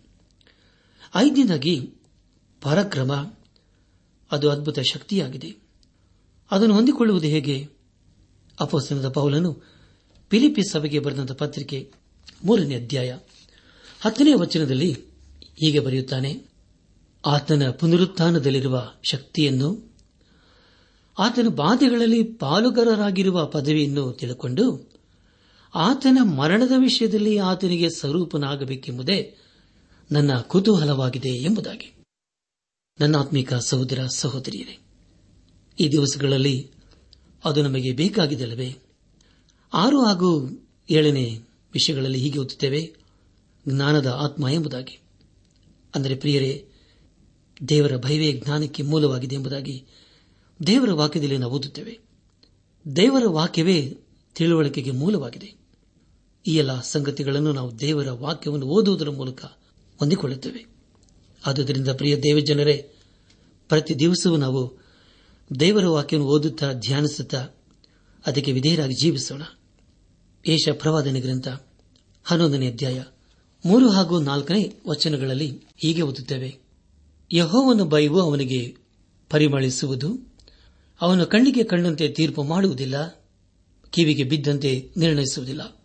[1.16, 1.90] ಐದನೇದಾಗಿ,
[2.62, 3.35] ಪರಾಕ್ರಮ.
[4.30, 5.56] ಅದು ಅದ್ಭುತ ಶಕ್ತಿಯಾಗಿದೆ.
[6.50, 7.68] ಅದನ್ನು ಹೊಂದಿಕೊಳ್ಳುವುದು ಹೇಗೆ?
[8.61, 9.62] ಅಪೋಸ್ತನದ ಪೌಲನು
[10.28, 11.92] ಪಿಲಿಪಿ ಸಭೆಗೆ ಬರೆದಂತಹ ಪತ್ರಿಕೆ
[12.44, 13.18] ಮೂರನೇ ಅಧ್ಯಾಯ
[14.00, 14.92] ಹತ್ತನೇ ವಚನದಲ್ಲಿ
[15.54, 16.51] ಹೀಗೆ ಬರೆಯುತ್ತಾನೆ
[17.26, 19.95] ಆತನ ಪುನರುತ್ಥಾನದಲ್ಲಿರುವ ಶಕ್ತಿಯನ್ನು,
[21.19, 24.93] ಆತನ ಬಾಧೆಗಳಲ್ಲಿ ಪಾಲುಗಾರರಾಗಿರುವ ಪದವಿಯನ್ನು ತಿಳಿದುಕೊಂಡು
[25.75, 29.37] ಆತನ ಮರಣದ ವಿಷಯದಲ್ಲಿ ಆತನಿಗೆ ಸ್ವರೂಪನಾಗಬೇಕೆಂಬುದೇ
[30.12, 31.95] ನನ್ನ ಕುತೂಹಲವಾಗಿದೆ ಎಂಬುದಾಗಿ.
[33.00, 34.79] ನನ್ನ ಆತ್ಮಿಕ ಸಹೋದರ ಸಹೋದರಿಯರೇ,
[35.81, 36.71] ಈ ದಿವಸಗಳಲ್ಲಿ
[37.45, 38.76] ಅದು ನಮಗೆ ಬೇಕಾಗಿದ್ದಲ್ಲವೇ?
[39.73, 40.49] ಆರು ಹಾಗೂ
[40.91, 41.41] ಏಳನೇ
[41.73, 42.95] ವಿಷಯಗಳಲ್ಲಿ ಹೀಗೆ ಓದುತ್ತೇವೆ,
[43.69, 44.99] ಜ್ಞಾನದ ಆತ್ಮ ಎಂಬುದಾಗಿ.
[45.95, 46.69] ಅಂದರೆ ಪ್ರಿಯರೇ
[47.69, 49.85] ದೇವರ ಭಯವೇ ಜ್ಞಾನಕ್ಕೆ ಮೂಲವಾಗಿದೆ ಎಂಬುದಾಗಿ
[50.66, 51.99] ದೇವರ ವಾಕ್ಯದಲ್ಲಿ ನಾವು ಓದುತ್ತೇವೆ.
[52.97, 53.97] ದೇವರ ವಾಕ್ಯವೇ
[54.35, 55.54] ತಿಳುವಳಿಕೆಗೆ ಮೂಲವಾಗಿದೆ.
[56.47, 59.45] ಈ ಎಲ್ಲ ಸಂಗತಿಗಳನ್ನು ನಾವು ದೇವರ ವಾಕ್ಯವನ್ನು ಓದುವುದರ ಮೂಲಕ
[59.99, 60.66] ಹೊಂದಿಕೊಳ್ಳುತ್ತೇವೆ.
[61.47, 62.90] ಆದುದರಿಂದ ಪ್ರಿಯ ದೇವಜನರೇ,
[63.69, 64.83] ಪ್ರತಿ ದಿವಸವೂ ನಾವು
[65.61, 67.49] ದೇವರ ವಾಕ್ಯವನ್ನು ಓದುತ್ತಾ ಧ್ಯಾನಿಸುತ್ತಾ
[68.26, 69.42] ಅದಕ್ಕೆ ವಿಧೇಯರಾಗಿ ಜೀವಿಸೋಣ.
[70.47, 71.49] ಏಷ ಪ್ರವಾದನೆ ಗ್ರಂಥ
[72.25, 73.04] ಹನ್ನೊಂದನೇ ಅಧ್ಯಾಯ
[73.64, 76.62] ಮೂರು ಹಾಗೂ ನಾಲ್ಕನೇ ವಚನಗಳಲ್ಲಿ ಹೀಗೆ ಓದುತ್ತೇವೆ.
[77.33, 78.77] ಯಹೋವನ ಬೈವು ಅವನಿಗೆ
[79.31, 80.37] ಪರಿಮಳಿಸುವುದು,
[81.01, 83.27] ಅವನು ಕಣ್ಣಿಗೆ ಕಂಡಂತೆ ತೀರ್ಪು ಮಾಡುವುದಿಲ್ಲ,
[83.91, 85.83] ಕಿವಿಗೆ ಬಿದ್ದಂತೆ ನಿರ್ಣಯಿಸುವುದಿಲ್ಲ.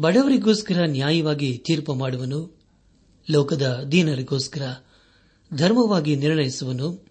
[0.00, 2.60] ಬಡವರಿಗೋಸ್ಕರ ನ್ಯಾಯವಾಗಿ ತೀರ್ಪು ಮಾಡುವನು,
[3.30, 4.74] ಲೋಕದ ದೀನರಿಗೋಸ್ಕರ
[5.54, 7.06] ಧರ್ಮವಾಗಿ ನಿರ್ಣಯಿಸುವನು,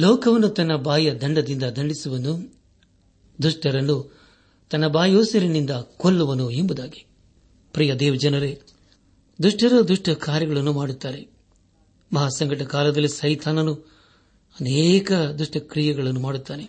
[0.00, 2.60] ಲೋಕವನ್ನು ತನ್ನ ಬಾಯ ದಂಡದಿಂದ ದಂಡಿಸುವನು,
[3.42, 4.20] ದುಷ್ಟರನ್ನು
[4.70, 7.06] ತನ್ನ ಬಾಯೋಸಿರಿನಿಂದ ಕೊಲ್ಲುವನು ಎಂಬುದಾಗಿ.
[7.72, 8.60] ಪ್ರಿಯ ದೇವಜನರೇ,
[9.42, 11.35] ದುಷ್ಟರು ದುಷ್ಟ ಕಾರ್ಯಗಳನ್ನು ಮಾಡುತ್ತಾರೆ.
[12.12, 13.74] ಮಹಾಸಂಕಟ ಕಾಲದಲ್ಲಿ ಸೈತಾನನು
[14.60, 16.68] ಅನೇಕ ದುಷ್ಟ ಕ್ರಿಯೆಗಳನ್ನು ಮಾಡುತ್ತಾನೆ.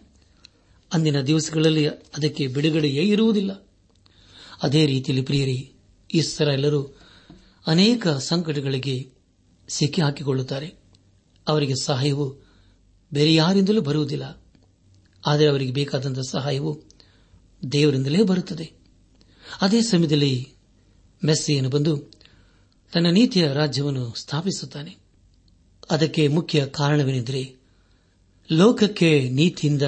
[0.93, 3.67] ಅಂದಿನ ದಿವಸಗಳಲ್ಲಿ ಅದಕ್ಕೆ ಬಿಡುಗಡೆಯೇ ಇರುವುದಿಲ್ಲ.
[4.63, 5.73] ಅದೇ ರೀತಿಯಲ್ಲಿ ಪ್ರಿಯರಿ,
[6.13, 6.99] ಇಸ್ರಾಯೇಲರು
[7.67, 9.11] ಅನೇಕ ಸಂಕಟಗಳಿಗೆ
[9.67, 10.73] ಸಿಕ್ಕಿ ಹಾಕಿಕೊಳ್ಳುತ್ತಾರೆ.
[11.47, 12.35] ಅವರಿಗೆ ಸಹಾಯವು
[13.13, 14.43] ಬೇರೆ ಯಾರಿಂದಲೂ ಬರುವುದಿಲ್ಲ.
[15.27, 16.83] ಆದರೆ ಅವರಿಗೆ ಬೇಕಾದಂತಹ ಸಹಾಯವು
[17.71, 18.71] ದೇವರಿಂದಲೇ ಬರುತ್ತದೆ.
[19.61, 20.53] ಅದೇ ಸಮಯದಲ್ಲಿ
[21.25, 21.97] ಮೆಸ್ಸಿಯನ್ನು ಬಂದು
[22.93, 25.06] ತನ್ನ ನೀತಿಯ ರಾಜ್ಯವನ್ನು ಸ್ಥಾಪಿಸುತ್ತಾನೆ.
[25.91, 27.55] ಅದಕ್ಕೆ ಮುಖ್ಯ ಕಾರಣವೇನೆಂದರೆ
[28.51, 29.81] ಲೋಕಕ್ಕೆ ನೀತಿಯಿಂದ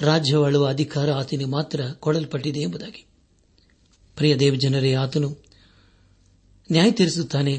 [0.00, 3.06] ರಾಜ್ಯವಾಳುವ ಅಧಿಕಾರ ಆತನಿಗೆ ಮಾತ್ರ ಕೊಡಲ್ಪಟ್ಟಿದೆ ಎಂಬುದಾಗಿ.
[4.16, 5.36] ಪ್ರಿಯ ದೇವಜನರೇ, ಆತನು
[6.72, 7.58] ನ್ಯಾಯ ತೀರಿಸುತ್ತಾನೆ,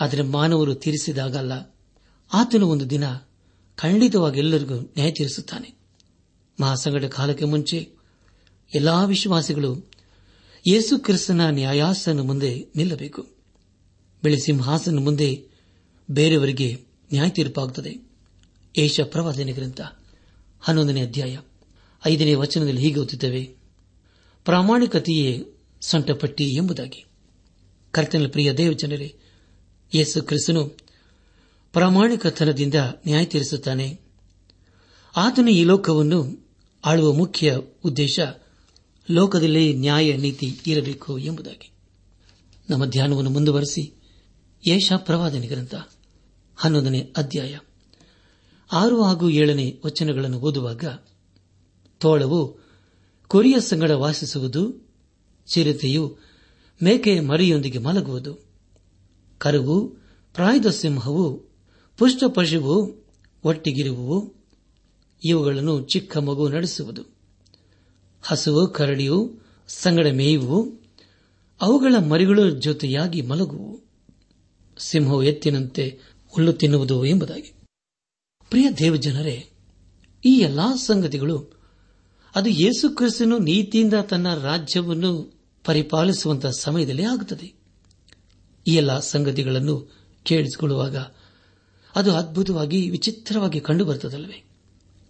[0.00, 1.76] ಆದರೆ ಮಾನವರು ತೀರಿಸಿದಾಗಲ್ಲ.
[2.32, 3.04] ಆತನು ಒಂದು ದಿನ
[3.76, 5.74] ಖಂಡಿತವಾಗಿ ಎಲ್ಲರಿಗೂ ನ್ಯಾಯ ತೀರಿಸುತ್ತಾನೆ.
[6.60, 7.90] ಮಹಾಸಂಗಡ ಕಾಲಕ್ಕೆ ಮುಂಚೆ
[8.74, 9.90] ಎಲ್ಲಾ ವಿಶ್ವಾಸಿಗಳು
[10.66, 13.26] ಯೇಸು ಕ್ರಿಸ್ತನ ನ್ಯಾಯಾಸನ ಮುಂದೆ ನಿಲ್ಲಬೇಕು.
[14.22, 15.49] ಬೆಳೆ ಸಿಂಹಾಸನ ಮುಂದೆ
[16.10, 16.74] ಬೇರೆಯವರಿಗೆ
[17.12, 18.10] ನ್ಯಾಯ ತೀರ್ಪಾಗುತ್ತದೆ
[18.76, 19.80] ಏಷ ಪ್ರವಾದನೆ ಗ್ರಂಥ,
[20.60, 21.38] ಹನ್ನೊಂದನೇ ಅಧ್ಯಾಯ,
[22.06, 23.44] ಐದನೇ ವಚನದಲ್ಲಿ ಹೀಗೆ ಓದುತ್ತೇವೆ.
[24.44, 25.44] ಪ್ರಾಮಾಣಿಕತೆಯೇ
[25.80, 27.04] ಸೊಂಟಪಟ್ಟಿ ಎಂಬುದಾಗಿ.
[27.90, 29.14] ಕರ್ತನ ಪ್ರಿಯ ದೇವಜನರೇ,
[29.94, 30.66] ಯೇಸು ಕ್ರಿಸ್ತನು
[31.72, 34.00] ಪ್ರಾಮಾಣಿಕತನದಿಂದ ನ್ಯಾಯ ತೀರಿಸುತ್ತಾನೆ
[35.16, 36.48] ಆತನು ಈ ಲೋಕವನ್ನು
[36.84, 38.20] ಆಳುವ ಮುಖ್ಯ ಉದ್ದೇಶ
[39.10, 41.70] ಲೋಕದಲ್ಲಿ ನ್ಯಾಯ ನೀತಿ ಇರಬೇಕು ಎಂಬುದಾಗಿ.
[42.70, 43.94] ನಮ್ಮ ಧ್ಯಾನವನ್ನು ಮುಂದುವರೆಸಿ
[44.66, 45.74] ಯೇಷ ಪ್ರವಾದನೆ ಗ್ರಂಥ
[46.60, 47.58] ಹನ್ನೊಂದನೇ ಅಧ್ಯಾಯ.
[48.72, 50.84] ಆರು ಹಾಗೂ ಏಳನೇ ವಚನಗಳನ್ನು ಓದುವಾಗ
[51.98, 52.58] ತೋಳವು
[53.26, 54.88] ಕೊರಿಯ ಸಂಗಡ ವಾಸಿಸುವುದು,
[55.52, 56.18] ಚಿರತೆಯು
[56.82, 58.38] ಮೇಕೆಯ ಮರಿಯೊಂದಿಗೆ ಮಲಗುವುದು.
[59.38, 59.88] ಕರುವು,
[60.34, 61.42] ಪ್ರಾಯದ ಸಿಂಹವು
[61.98, 63.06] ಪುಷ್ಟ ಪಶುವು
[63.44, 64.34] ಒಟ್ಟಿಗಿರುವುವು,
[65.24, 67.02] ಇವುಗಳನ್ನು ಚಿಕ್ಕ ಮಗು ನಡೆಸುವುದು.
[68.22, 69.38] ಹಸುವು, ಕರಡಿಯು
[69.68, 70.72] ಸಂಗಡ ಮೇಯುವು,
[71.60, 73.80] ಅವುಗಳ ಮರಿಗಳು ಜೊತೆಯಾಗಿ ಮಲಗುವು.
[74.78, 76.00] ಸಿಂಹವು ಎತ್ತಿನಂತೆ
[76.30, 77.54] ಹುಲ್ಲು ತಿನ್ನುವುದು ಎಂಬುದಾಗಿ.
[78.50, 79.50] ಪ್ರಿಯ ದೇವಜನರೇ,
[80.24, 81.52] ಈ ಎಲ್ಲಾ ಸಂಗತಿಗಳು,
[82.34, 87.54] ಅದು ಯೇಸು ಕ್ರಿಸ್ತನು ನೀತಿಯಿಂದ ತನ್ನ ರಾಜ್ಯವನ್ನು ಪರಿಪಾಲಿಸುವಂತಹ ಸಮಯದಲ್ಲಿ ಆಗುತ್ತದೆ.
[88.66, 90.96] ಈ ಎಲ್ಲ ಸಂಗತಿಗಳನ್ನು ಕೇಳಿಸಿಕೊಳ್ಳುವಾಗ
[91.94, 94.44] ಅದು ಅದ್ಭುತವಾಗಿ, ವಿಚಿತ್ರವಾಗಿ ಕಂಡುಬರುತ್ತದಲ್ಲವೇ?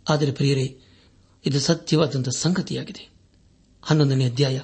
[0.08, 0.80] ಆದರೆ ಪ್ರಿಯರೇ,
[1.46, 3.10] ಇದು ಸತ್ಯವಾದಂತಹ ಸಂಗತಿಯಾಗಿದೆ.
[3.82, 4.60] ಹನ್ನೊಂದನೇ ಅಧ್ಯಾಯ,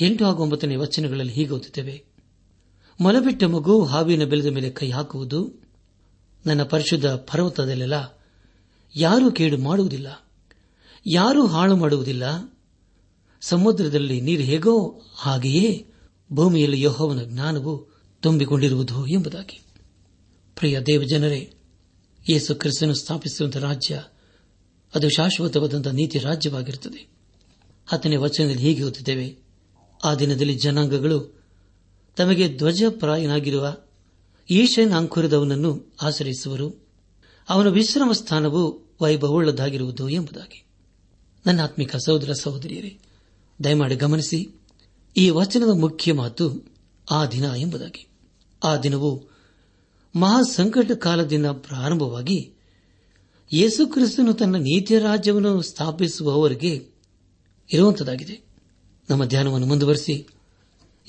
[0.00, 2.04] ಎಂಟು ಹಾಗೂ ಒಂಬತ್ತನೇ ವಚನಗಳಲ್ಲಿ ಹೀಗೆ ಓದುತ್ತೇವೆ.
[3.04, 5.57] ಮಲಬಿಟ್ಟ ಮಗು ಹಾವಿನ ಬೆಲದ ಮೇಲೆ ಕೈ ಹಾಕುವುದು
[6.48, 7.98] ನನ್ನ ಪರಿಶುದ್ಧ ಪರ್ವತದಲ್ಲೆಲ್ಲ
[8.96, 10.08] ಯಾರೂ ಕೇಡು ಮಾಡುವುದಿಲ್ಲ,
[11.06, 12.24] ಯಾರೂ ಹಾಳು ಮಾಡುವುದಿಲ್ಲ.
[13.40, 14.74] ಸಮುದ್ರದಲ್ಲಿ ನೀರು ಹೇಗೋ
[15.16, 15.86] ಹಾಗೆಯೇ
[16.32, 17.72] ಭೂಮಿಯಲ್ಲಿ ಯಹೋವನ ಜ್ಞಾನವು
[18.22, 19.58] ತುಂಬಿಕೊಂಡಿರುವುದು ಎಂಬುದಾಗಿ.
[20.56, 21.42] ಪ್ರಿಯ ದೇವಜನರೇ,
[22.30, 24.02] ಯೇಸು ಕ್ರಿಸ್ತನು ಸ್ಥಾಪಿಸುವಂತಹ ರಾಜ್ಯ,
[24.94, 27.00] ಅದು ಶಾಶ್ವತವಾದಂತಹ ನೀತಿ ರಾಜ್ಯವಾಗಿರುತ್ತದೆ.
[27.86, 29.26] ಹತ್ತನೇ ವಚನದಲ್ಲಿ ಹೀಗೆ ಓದುತ್ತೇವೆ
[30.04, 31.18] ಆ ದಿನದಲ್ಲಿ ಜನಾಂಗಗಳು
[32.16, 33.76] ತಮಗೆ ಧ್ವಜಪ್ರಾಯನಾಗಿರುವ
[34.50, 36.86] ಈಶನ್ ಅಂಕುರದವನನ್ನು ಆಶ್ರಯಿಸುವರು.
[37.48, 40.64] ಅವನ ವಿಶ್ರಮ ಸ್ಥಾನವು ವೈಭವವುಳ್ಳದಾಗಿರುವುದು ಎಂಬುದಾಗಿ.
[41.46, 42.98] ನನ್ನ ಆತ್ಮಿಕ ಸಹೋದರ ಸಹೋದರಿಯರೇ,
[43.64, 44.48] ದಯಮಾಡಿ ಗಮನಿಸಿ
[45.16, 46.64] ಈ ವಚನದ ಮುಖ್ಯ ಮಾತು
[47.10, 48.06] ಆ ದಿನ ಎಂಬುದಾಗಿ.
[48.64, 49.38] ಆ ದಿನವು
[50.16, 52.52] ಮಹಾಸಂಕಟ ಕಾಲದಿಂದ ಪ್ರಾರಂಭವಾಗಿ
[53.52, 56.88] ಯೇಸುಕ್ರಿಸ್ತನು ತನ್ನ ನೀತಿಯ ರಾಜ್ಯವನ್ನು ಸ್ಥಾಪಿಸುವವರಿಗೆ
[57.72, 58.40] ಇರುವಂತದಾಗಿದೆ
[59.10, 60.26] ನಮ್ಮ ಧ್ಯಾನವನ್ನು ಮುಂದುವರೆಸಿ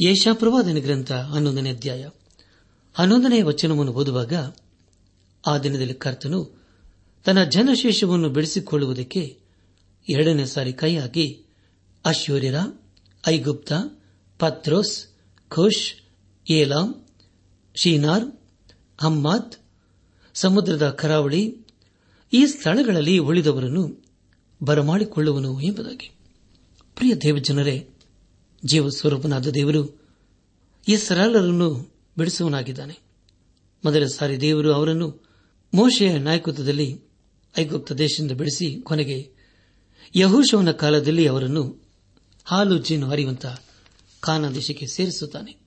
[0.02, 2.08] ಯೇಷಾಪ್ರವಾದನ ಗ್ರಂಥ ಹನ್ನೊಂದನೇ ಅಧ್ಯಾಯ
[3.00, 4.34] ಹನ್ನೊಂದನೇ ವಚನವನ್ನು ಓದುವಾಗ
[5.48, 6.64] ಆ ದಿನದಲ್ಲಿ ಕರ್ತನು
[7.26, 9.40] ತನ್ನ ಜನಶೇಷವನ್ನು ಬೆಳೆಸಿಕೊಳ್ಳುವುದಕ್ಕೆ
[10.10, 11.44] ಎರಡನೇ ಸಾರಿ ಕೈಯಾಗಿ
[12.06, 12.56] ಅಶ್ವರ್ಯರ
[13.28, 13.74] ಐಗುಪ್ತ,
[14.40, 15.08] ಪತ್ರೋಸ್
[15.50, 15.94] ಖುಷ್
[16.50, 17.08] ಏಲಾಂ
[17.76, 18.26] ಶೀನಾರ್,
[19.02, 19.56] ಹಮ್ಮಾತ್,
[20.34, 21.58] ಸಮುದ್ರದ ಕರಾವಳಿ
[22.34, 24.04] ಈ ಸ್ಥಳಗಳಲ್ಲಿ ಉಳಿದವರನ್ನು
[24.64, 26.12] ಬರಮಾಡಿಕೊಳ್ಳುವನು ಎಂಬುದಾಗಿ.
[26.96, 27.90] ಪ್ರಿಯ ದೇವಜನರೇ,
[28.66, 30.02] ಜೀವಸ್ವರೂಪನಾದ ದೇವರು
[30.88, 33.00] ಈ ಸರಳರನ್ನು ಬಿಡಿಸುವನಾಗಿದ್ದಾನೆ
[33.84, 35.30] ಮೊದಲ ಸಾರಿ ದೇವರು ಅವರನ್ನು
[35.74, 37.02] ಮೋಶೆಯ ನಾಯಕತ್ವದಲ್ಲಿ
[37.60, 39.32] ಐಗುಪ್ತ ದೇಶದಿಂದ ಬಿಡಿಸಿ ಕೊನೆಗೆ
[40.16, 41.92] ಯಹೂಶವನ ಕಾಲದಲ್ಲಿ ಅವರನ್ನು
[42.46, 43.62] ಹಾಲು ಜೀನು ಹರಿಯುವಂತಹ
[44.20, 45.58] ಕಾನ ದೇಶಕ್ಕೆ ಸೇರಿಸುತ್ತಾನೆ.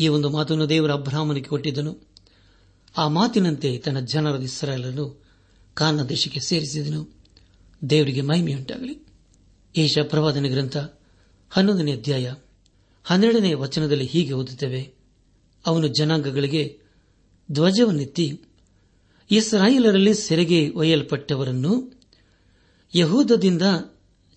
[0.00, 1.98] ಈ ಒಂದು ಮಾತನ್ನು ದೇವರ ಅಬ್ರಾಹ್ಮನಿಗೆ ಕೊಟ್ಟಿದ್ದನು.
[2.96, 5.24] ಆ ಮಾತಿನಂತೆ ತನ್ನ ಜನರ ಇಸ್ರಾಯಲನ್ನು
[5.74, 7.24] ಕಾನ ದೇಶಕ್ಕೆ ಸೇರಿಸಿದನು.
[7.90, 9.06] ದೇವರಿಗೆ ಮಹಿಮೆಯುಂಟಾಗಲಿ.
[9.76, 10.76] ಏಷ ಪ್ರವಾದನ ಗ್ರಂಥ
[11.50, 12.34] ಹನ್ನೊಂದನೇ ಅಧ್ಯಾಯ
[13.04, 14.99] ಹನ್ನೆರಡನೇ ವಚನದಲ್ಲಿ ಹೀಗೆ ಓದುತ್ತೇವೆ.
[15.66, 16.80] ಅವನು ಜನಾಂಗಗಳಿಗೆ
[17.52, 18.40] ಧ್ವಜವನ್ನೆತ್ತಿ,
[19.30, 22.00] ಇಸ್ರಾಯೇಲರಲ್ಲಿ ಸೆರೆಗೆ ಒಯ್ಯಲ್ಪಟ್ಟವರನ್ನು,
[22.94, 23.62] ಯಹೂದದಿಂದ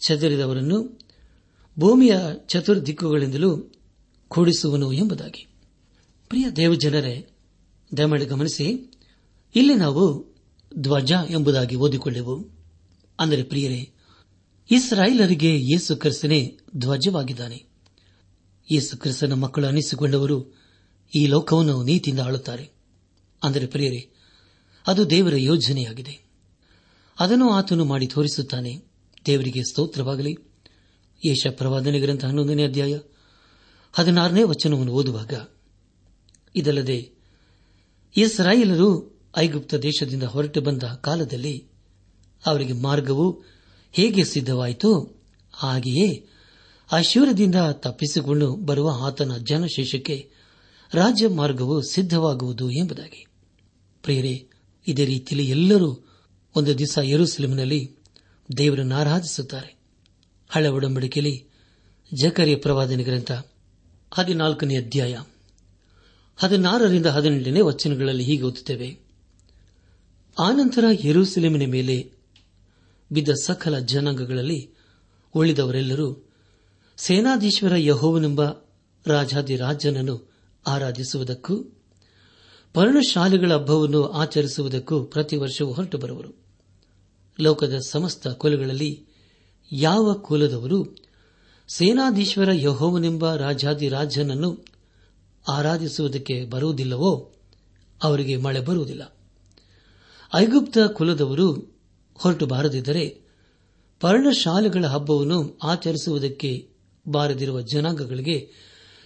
[0.08, 1.00] ಚದರಿದವರನ್ನು,
[1.80, 3.72] ಭೂಮಿಯ ಚತುರ್ದಿಕ್ಕುಗಳಿಂದಲೂ
[4.28, 5.48] ಕೂಡಿಸುವನು ಎಂಬುದಾಗಿ.
[6.30, 7.28] ಪ್ರಿಯ ದೇವಜನರೇ,
[7.98, 8.92] ದಯಮಾಡಿ ಗಮನಿಸಿ,
[9.56, 10.34] ಇಲ್ಲಿ ನಾವು
[10.78, 12.50] ಧ್ವಜ ಎಂಬುದಾಗಿ ಓದಿಕೊಳ್ಳೆವು.
[13.20, 13.90] ಅಂದರೆ ಪ್ರಿಯರೇ,
[14.72, 17.66] ಇಸ್ರಾಯೇಲರಿಗೆ ಯೇಸು ಕ್ರಿಸ್ತನೇ ಧ್ವಜವಾಗಿದ್ದಾನೆ.
[18.72, 20.63] ಯೇಸು ಕ್ರಿಸ್ತನ ಮಕ್ಕಳು ಅನಿಸಿಕೊಂಡವರು
[21.16, 22.70] ಈ ಲೋಕವನ್ನು ನೀತಿಯಿಂದ ಆಳುತ್ತಾರೆ.
[23.44, 24.12] ಅಂದರೆ ಪ್ರಿಯರೇ,
[24.88, 26.16] ಅದು ದೇವರ ಯೋಜನೆಯಾಗಿದೆ.
[27.20, 28.82] ಅದನ್ನು ಆತನು ಮಾಡಿ ತೋರಿಸುತ್ತಾನೆ.
[29.26, 30.38] ದೇವರಿಗೆ ಸ್ತೋತ್ರವಾಗಲಿ.
[31.26, 33.00] ಯೇಷ ಪ್ರವಾದನೆ ಗ್ರಂಥ ಹನ್ನೊಂದನೇ ಅಧ್ಯಾಯ
[33.94, 35.34] ಹದಿನಾರನೇ ವಚನವನ್ನು ಓದುವಾಗ,
[36.56, 37.12] ಇದಲ್ಲದೆ
[38.18, 38.90] ಇಸ್ರಾಯೇಲರು
[39.38, 41.68] ಐಗುಪ್ತ ದೇಶದಿಂದ ಹೊರಟು ಬಂದ ಕಾಲದಲ್ಲಿ
[42.46, 43.44] ಅವರಿಗೆ ಮಾರ್ಗವು
[43.92, 44.92] ಹೇಗೆ ಸಿದ್ಧವಾಯಿತೋ,
[45.54, 46.28] ಹಾಗೆಯೇ
[46.92, 50.32] ಅಶೂರದಿಂದ ತಪ್ಪಿಸಿಕೊಂಡು ಬರುವ ಆತನ ಜನಶೇಷಕ್ಕೆ
[50.94, 53.26] ರಾಜ್ಯ ಮಾರ್ಗವು ಸಿದ್ಧವಾಗುವುದು ಎಂಬುದಾಗಿ.
[54.02, 54.48] ಪ್ರಿಯರೇ,
[54.88, 56.06] ಇದೇ ರೀತಿಯಲ್ಲಿ ಎಲ್ಲರೂ
[56.56, 57.96] ಒಂದು ದಿವಸ ಯರುಸಲಿಮಿನಲ್ಲಿ
[58.58, 59.76] ದೇವರನ್ನು ಆರಾಧಿಸುತ್ತಾರೆ.
[60.50, 61.46] ಹಳೆ ಒಡಂಬಡಿಕೆಯಲ್ಲಿ
[62.14, 63.32] ಜಕರಿಯ ಪ್ರವಾದನ ಗ್ರಂಥ
[64.14, 65.20] ಹದಿನಾಲ್ಕನೇ ಅಧ್ಯಾಯ.
[66.38, 69.00] ಹದಿನಾರರಿಂದ ಹದಿನೆಂಟನೇ ವಚನಗಳಲ್ಲಿ ಹೀಗೆ ಓದುತ್ತೇವೆ.
[70.40, 72.12] ಆನಂತರ ಯೆರೂಸಲೇಮಿನ ಮೇಲೆ
[73.12, 74.70] ಬಿದ್ದ ಸಕಲ ಜನಾಂಗಗಳಲ್ಲಿ
[75.34, 76.30] ಉಳಿದವರೆಲ್ಲರೂ
[76.98, 78.50] ಸೇನಾಧೀಶ್ವರ ಯಹೋವನೆಂಬ
[79.08, 80.33] ರಾಜಾದಿರಾಜನನ್ನು
[80.68, 81.82] ಆರಾಧಿಸುವುದಕ್ಕೂ,
[82.74, 86.44] ಪರ್ಣಶಾಲೆಗಳ ಹಬ್ಬವನ್ನು ಆಚರಿಸುವುದಕ್ಕೂ ಪ್ರತಿ ವರ್ಷವೂ ಹೊರಟು ಬರುವರು.
[87.40, 89.06] ಲೋಕದ ಸಮಸ್ತ ಕುಲಗಳಲ್ಲಿ
[89.72, 90.96] ಯಾವ ಕುಲದವರು
[91.68, 94.66] ಸೇನಾಧೀಶ್ವರ ಯಹೋವನೆಂಬ ರಾಜಾದಿರಾಜನನ್ನು
[95.50, 97.32] ಆರಾಧಿಸುವುದಕ್ಕೆ ಬರುವುದಿಲ್ಲವೋ,
[98.04, 99.16] ಅವರಿಗೆ ಮಳೆ ಬರುವುದಿಲ್ಲ.
[100.36, 101.78] ಐಗುಪ್ತ ಕುಲದವರು
[102.16, 103.22] ಹೊರಟು ಬಾರದಿದ್ದರೆ
[104.00, 106.70] ಪರ್ಣಶಾಲೆಗಳ ಹಬ್ಬವನ್ನು ಆಚರಿಸುವುದಕ್ಕೆ
[107.08, 108.52] ಬಾರದಿರುವ ಜನಾಂಗಗಳಿಗೆ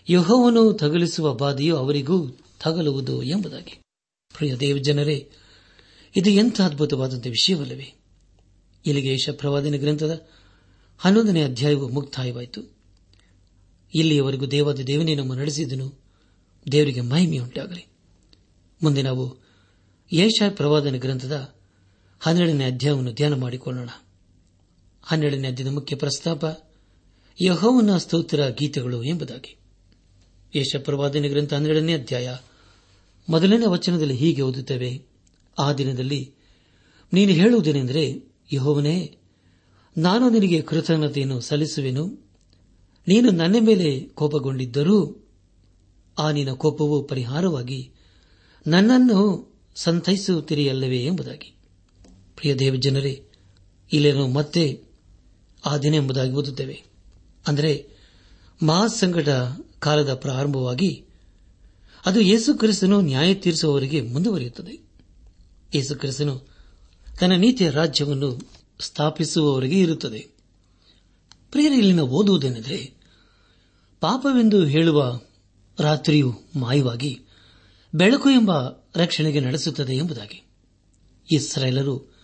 [0.09, 2.29] ಯಹೋವನು ತಗಲಿಸುವ ಬಾಧೆಯು ಅವರಿಗೂ
[2.63, 3.79] ತಗಲುವುದು ಎಂಬುದಾಗಿ.
[4.37, 5.29] ಪ್ರಿಯ ದೇವ ಜನರೇ,
[6.15, 7.93] ಇದು ಎಂಥ ಅದ್ಭುತವಾದಂಥ ವಿಷಯವಲ್ಲವೇ?
[8.85, 10.27] ಇಲ್ಲಿಗೆ ಪ್ರವಾದಿನ ಗ್ರಂಥದ
[10.97, 12.61] ಹನ್ನೊಂದನೇ ಅಧ್ಯಾಯವು ಮುಕ್ತಾಯವಾಯಿತು.
[13.95, 15.93] ಇಲ್ಲಿಯವರೆಗೂ ದೇವಾದ ದೇವನೇ ನಮ್ಮ ನಡೆಸಿದನು.
[16.71, 17.85] ದೇವರಿಗೆ ಮಹಿಮೆಯುಂಟಾಗಲಿ.
[18.83, 19.37] ಮುಂದೆ ನಾವು
[20.13, 21.55] ಯೇಷ ಪ್ರವಾದನ ಗ್ರಂಥದ
[22.19, 23.89] ಹನ್ನೆರಡನೇ ಅಧ್ಯಾಯವನ್ನು ಧ್ಯಾನ ಮಾಡಿಕೊಳ್ಳೋಣ.
[25.01, 26.45] ಹನ್ನೆರಡನೇ ಅಧ್ಯಾಯದ ಮುಖ್ಯ ಪ್ರಸ್ತಾಪ,
[27.41, 29.56] ಯಹೋವನ ಸ್ತೋತ್ರ ಗೀತೆಗಳು ಎಂಬುದಾಗಿ.
[30.55, 32.37] ಯೇಷ ಪ್ರವಾದನೆ ಗ್ರಂಥ ಹನ್ನೆರಡನೇ ಅಧ್ಯಾಯ.
[33.29, 35.01] ಮೊದಲನೇ ವಚನದಲ್ಲಿ ಹೀಗೆ ಓದುತ್ತೇವೆ.
[35.59, 36.33] ಆ ದಿನದಲ್ಲಿ
[37.13, 39.17] ನೀನು ಹೇಳುವುದೇನೆಂದರೆ, ಯಹೋವನೇ,
[39.97, 42.05] ನಾನು ನಿನಗೆ ಕೃತಜ್ಞತೆಯನ್ನು ಸಲ್ಲಿಸುವೆನು.
[43.07, 45.27] ನೀನು ನನ್ನ ಮೇಲೆ ಕೋಪಗೊಂಡಿದ್ದರೂ
[46.19, 47.91] ಆ ನಿನ್ನ ಕೋಪವು ಪರಿಹಾರವಾಗಿ
[48.67, 51.55] ನನ್ನನ್ನು ಸಂತೈಸುತ್ತಿರಿಯಲ್ಲವೇ ಎಂಬುದಾಗಿ.
[52.35, 53.25] ಪ್ರಿಯ ದೇವಜನರೇ
[53.93, 54.83] ಇಲ್ಲಿ ನಾವು ಮತ್ತೆ
[55.65, 56.83] ಆ ದಿನ ಎಂಬುದಾಗಿ ಓದುತ್ತೇವೆ.
[57.47, 57.89] ಅಂದರೆ,
[58.63, 59.29] ಮಹಾಸಂಕಟ
[59.79, 61.05] ಕಾಲದ ಪ್ರಾರಂಭವಾಗಿ
[62.05, 64.79] ಅದು ಯೇಸು ಕ್ರಿಸ್ತನು ನ್ಯಾಯ ತೀರಿಸುವವರಿಗೆ ಮುಂದುವರಿಯುತ್ತದೆ.
[65.75, 66.41] ಯೇಸು ಕ್ರಿಸ್ತನು
[67.19, 68.39] ತನ್ನ ನೀತಿಯ ರಾಜ್ಯವನ್ನು
[68.79, 70.27] ಸ್ಥಾಪಿಸುವವರಿಗೆ ಇರುತ್ತದೆ.
[71.51, 72.93] ಪ್ರೇರೆಯಲ್ಲಿನ ಓದುವುದೇನೆಂದರೆ
[73.99, 75.19] ಪಾಪವೆಂದು ಹೇಳುವ
[75.79, 77.21] ರಾತ್ರಿಯು ಮಾಯವಾಗಿ
[77.95, 78.51] ಬೆಳಕು ಎಂಬ
[78.95, 80.43] ರಕ್ಷಣೆಗೆ ನಡೆಸುತ್ತದೆ ಎಂಬುದಾಗಿ.
[81.31, 82.17] ಇಸ್ರಾಯೇಲರು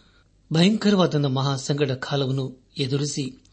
[0.54, 3.44] ಭಯಂಕರವಾದ ಮಹಾ ಸಂಕಟ ಕಾಲವನ್ನು ಎದುರಿಸಿ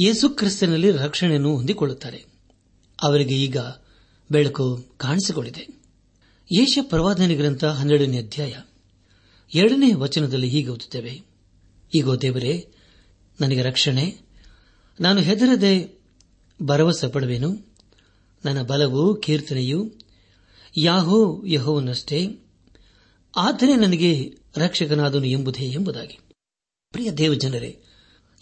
[0.00, 2.35] ಯೇಸುಕ್ರಿಸ್ತನಲ್ಲಿ ರಕ್ಷಣೆಯನ್ನು ಹೊಂದಿಕೊಳ್ಳುತ್ತಾರೆ.
[3.06, 3.56] ಅವರಿಗೆ ಈಗ
[4.30, 5.76] ಬೆಳಕು ಕಾಣಿಸಿಕೊಂಡಿದೆ
[6.52, 8.54] ಯೇಷ ಪ್ರವಾದನೆ ಗ್ರಂಥ ಹನ್ನೆರಡನೇ ಅಧ್ಯಾಯ
[9.54, 11.22] ಎರಡನೇ ವಚನದಲ್ಲಿ ಹೀಗೆ ಓದುತ್ತೇವೆ.
[11.94, 12.72] ಈಗೋ ದೇವರೇ,
[13.40, 14.16] ನನಗೆ ರಕ್ಷಣೆ.
[15.00, 16.00] ನಾನು ಹೆದರದೆ
[16.62, 17.74] ಭರವಸೆ ಪಡುವೆನು.
[18.44, 19.94] ನನ್ನ ಬಲವು ಕೀರ್ತನೆಯು
[20.76, 22.38] ಯಾಹೋ ಯಹೋವನ್ನಷ್ಟೇ
[23.36, 26.18] ಆದರೆ ನನಗೆ ರಕ್ಷಕನಾದನು ಎಂಬುದೇ ಎಂಬುದಾಗಿ.
[26.92, 27.82] ಪ್ರಿಯ ದೇವಜನರೇ,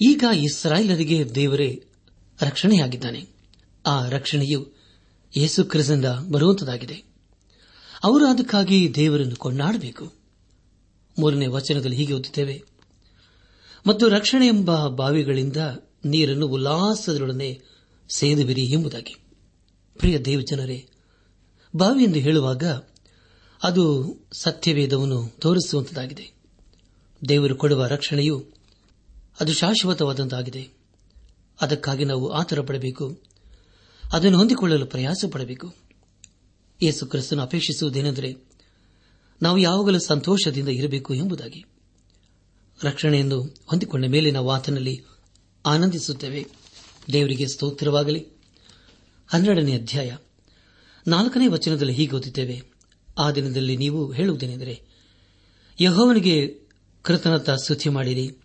[0.02, 1.82] ಈಗ ಇಸ್ರಾಯೇಲರಿಗೆ ದೇವರೇ
[2.40, 3.33] ರಕ್ಷಣೆಯಾಗಿದ್ದಾನೆ.
[3.86, 4.72] ಆ ರಕ್ಷಣೆಯು
[5.36, 7.02] ಯೇಸು ಕ್ರಿಸ್ತಂದ ಬರುವಂತದಾಗಿದೆ.
[8.04, 10.12] ಅವರು ಅದಕ್ಕಾಗಿ ದೇವರನ್ನು ಕೊಂಡಾಡಬೇಕು
[11.18, 12.62] ಮೂರನೇ ವಚನದಲ್ಲಿ ಹೀಗೆ ಓದುತ್ತೇವೆ.
[13.86, 15.56] ಮತ್ತು ರಕ್ಷಣೆ ಎಂಬ ಬಾವಿಗಳಿಂದ
[16.04, 17.60] ನೀರನ್ನು ಉಲ್ಲಾಸದೊಡನೆ
[18.14, 19.16] ಸೇದುವಿರಿ ಎಂಬುದಾಗಿ.
[19.98, 20.88] ಪ್ರಿಯ ದೇವಜನರೇ
[21.76, 22.64] ಬಾವಿ ಎಂದು ಹೇಳುವಾಗ
[23.62, 26.30] ಅದು ಸತ್ಯವೇದವನ್ನು ತೋರಿಸುವಂತದಾಗಿದೆ.
[27.28, 28.46] ದೇವರು ಕೊಡುವ ರಕ್ಷಣೆಯು
[29.40, 30.68] ಅದು ಶಾಶ್ವತವಾದಂತಾಗಿದೆ.
[31.60, 33.33] ಅದಕ್ಕಾಗಿ ನಾವು ಆತರ ಪಡಬೇಕು
[34.12, 35.74] ಅದನ್ನು ಹೊಂದಿಕೊಳ್ಳಲು ಪ್ರಯಾಸ ಪಡಬೇಕು
[36.82, 38.36] ಯೇಸು ಕ್ರಿಸ್ತನು ಅಪೇಕ್ಷಿಸುವುದೇನೆಂದರೆ
[39.42, 41.64] ನಾವು ಯಾವಾಗಲೂ ಸಂತೋಷದಿಂದ ಇರಬೇಕು ಎಂಬುದಾಗಿ.
[42.82, 45.04] ರಕ್ಷಣೆಯನ್ನು ಹೊಂದಿಕೊಂಡ ಮೇಲೆ ನಾವು ಆತನಲ್ಲಿ
[45.66, 46.46] ಆನಂದಿಸುತ್ತೇವೆ.
[47.12, 48.28] ದೇವರಿಗೆ ಸ್ತೋತ್ರವಾಗಲಿ.
[49.26, 50.16] ಹನ್ನೆರಡನೇ ಅಧ್ಯಾಯ.
[51.06, 52.62] ನಾಲ್ಕನೇ ವಚನದಲ್ಲಿ ಹೀಗೆ ಓದುತ್ತೇವೆ.
[53.18, 54.82] ಆ ದಿನದಲ್ಲಿ ನೀವು ಹೇಳುವುದೇನೆಂದರೆ,
[55.80, 56.60] ಯಹೋವನಿಗೆ
[57.02, 58.36] ಕೃತನತ ಸ್ತುತಿ ಮಾಡಿರಿ.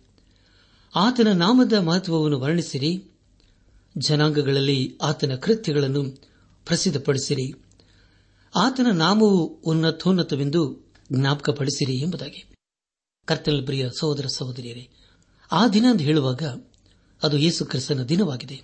[0.96, 3.09] ಆತನ ನಾಮದ ಮಹತ್ವವನ್ನು ವರ್ಣಿಸಿರಿ.
[3.98, 6.04] ಜನಾಂಗಗಳಲ್ಲಿ ಆತನ ಕೃತ್ಯಗಳನ್ನು
[6.66, 7.52] ಪ್ರಸಿದ್ಧಪಡಿಸಿರಿ.
[8.56, 12.44] ಆತನ ನಾಮವು ಉನ್ನತೋನ್ನತವೆಂದು ಜ್ಞಾಪಕಪಡಿಸಿರಿ ಎಂಬುದಾಗಿ.
[13.24, 14.88] ಕರ್ತನ ಪ್ರಿಯ ಸಹೋದರ ಸಹೋದರಿಯರೇ,
[15.52, 16.42] ಆ ದಿನ ಎಂದು ಹೇಳುವಾಗ
[17.22, 18.62] ಅದು ಯೇಸು ಕ್ರಿಸ್ತನ ದಿನವಾಗಿದೆ.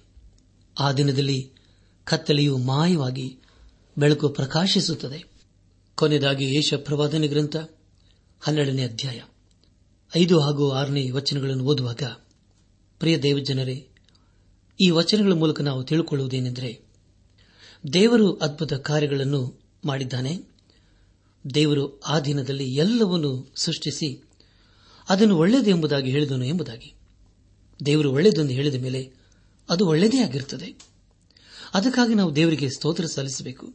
[0.78, 1.52] ಆ ದಿನದಲ್ಲಿ
[2.04, 3.38] ಕತ್ತಲೆಯು ಮಾಯವಾಗಿ
[3.98, 5.24] ಬೆಳಕು ಪ್ರಕಾಶಿಸುತ್ತದೆ.
[5.94, 7.56] ಕೊನೆಯದಾಗಿ ಯೇಷ ಪ್ರವಾದನೆ ಗ್ರಂಥ
[8.40, 9.22] ಹನ್ನೆರಡನೇ ಅಧ್ಯಾಯ
[10.16, 12.02] ಐದು ಹಾಗೂ ಆರನೇ ವಚನಗಳನ್ನು ಓದುವಾಗ,
[12.98, 13.88] ಪ್ರಿಯ ದೇವಜನರೇ
[14.80, 16.80] ಈ ವಚನಗಳ ಮೂಲಕ ನಾವು ತಿಳಿಕೊಳ್ಳುವುದೇನೆಂದರೆ
[17.92, 20.40] ದೇವರು ಅದ್ಭುತ ಕಾರ್ಯಗಳನ್ನು ಮಾಡಿದ್ದಾನೆ.
[21.54, 24.24] ದೇವರು ಆ ದಿನದಲ್ಲಿ ಎಲ್ಲವನ್ನೂ ಸೃಷ್ಟಿಸಿ
[25.08, 26.94] ಅದನ್ನು ಒಳ್ಳೆಯದು ಎಂಬುದಾಗಿ ಹೇಳಿದನು ಎಂಬುದಾಗಿ.
[27.86, 29.12] ದೇವರು ಒಳ್ಳೆಯದೊಂದು ಹೇಳಿದ ಮೇಲೆ
[29.70, 30.80] ಅದು ಒಳ್ಳೆಯದೇ ಆಗಿರುತ್ತದೆ.
[31.74, 33.74] ಅದಕ್ಕಾಗಿ ನಾವು ದೇವರಿಗೆ ಸ್ತೋತ್ರ ಸಲ್ಲಿಸಬೇಕು.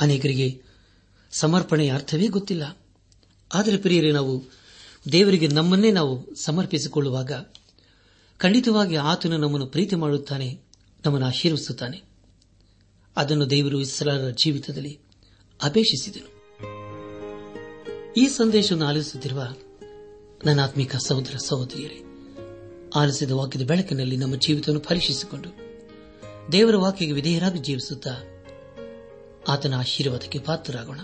[0.00, 0.62] ಅನೇಕರಿಗೆ
[1.32, 2.78] ಸಮರ್ಪಣೆಯ ಅರ್ಥವೇ ಗೊತ್ತಿಲ್ಲ.
[3.54, 4.44] ಆದರೆ ಪ್ರಿಯರೇ, ನಾವು
[5.12, 7.32] ದೇವರಿಗೆ ನಮ್ಮನ್ನೇ ನಾವು ಸಮರ್ಪಿಸಿಕೊಳ್ಳುವಾಗ
[8.44, 10.60] ಖಂಡಿತವಾಗಿ ಆತನು ನಮ್ಮನ್ನು ಪ್ರೀತಿ ಮಾಡುತ್ತಾನೆ,
[11.04, 12.02] ನಮ್ಮನ್ನು ಆಶೀರ್ವಿಸುತ್ತಾನೆ.
[13.16, 14.98] ಅದನ್ನು ದೇವರು ಇಸ್ರಾರರ ಜೀವಿತದಲ್ಲಿ
[15.62, 16.28] ಅಪೇಕ್ಷಿಸಿದನು.
[18.16, 19.42] ಈ ಸಂದೇಶವನ್ನು ಆಲಿಸುತ್ತಿರುವ
[20.44, 22.02] ನನ್ನ ಆತ್ಮಿಕ ಸಹೋದರ ಸಹೋದರಿಯರೇ,
[22.94, 25.48] ಆಲಿಸಿದ ವಾಕ್ಯದ ಬೆಳಕಿನಲ್ಲಿ ನಮ್ಮ ಜೀವಿತವನ್ನು ಪರೀಕ್ಷಿಸಿಕೊಂಡು
[26.52, 28.44] ದೇವರ ವಾಕ್ಯಕ್ಕೆ ವಿಧೇಯರಾಗಿ ಜೀವಿಸುತ್ತಾ
[29.48, 31.00] ಆತನ ಆಶೀರ್ವಾದಕ್ಕೆ ಪಾತ್ರರಾಗೋಣ.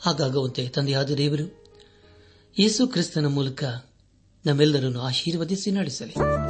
[0.00, 1.64] ಹಾಗಾಗುವಂತೆ ತಂದೆಯಾದ ದೇವರು,
[2.58, 3.64] ಯೇಸು ಕ್ರಿಸ್ತನ ಮೂಲಕ
[4.46, 6.43] ನಮ್ಮೆಲ್ಲರನ್ನು ಆಶೀರ್ವದಿಸಿ ನಡೆಸಲಿ.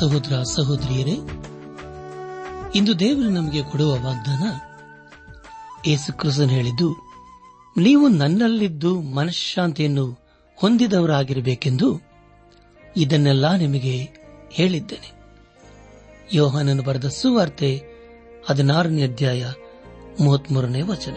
[0.00, 1.14] ಸಹೋದರ ಸಹೋದರಿಯರೇ,
[2.74, 4.44] ಇಂದು ದೇವರು ನಮಗೆ ಕೊಡುವ ವಾಗ್ದಾನ
[5.86, 6.88] ಯೇಸುಕ್ರಿಸ್ತನು ಕ್ರಿಸ್ತನ್ ಹೇಳಿದ್ದು,
[7.76, 10.04] ನೀವು ನನ್ನಲ್ಲಿದ್ದು ಮನಃಶಾಂತಿಯನ್ನು
[10.58, 11.88] ಹೊಂದಿದವರಾಗಿರಬೇಕೆಂದು
[12.96, 13.94] ಇದನ್ನೆಲ್ಲ ನಿಮಗೆ
[14.52, 15.10] ಹೇಳಿದ್ದೇನೆ.
[16.34, 17.70] ಯೋಹಾನನು ಬರೆದ ಸುವಾರ್ತೆ
[18.48, 19.44] ಹದಿನಾರನೇ ಅಧ್ಯಾಯ
[20.20, 21.16] ಮೂವತ್ಮೂರನೇ ವಚನ.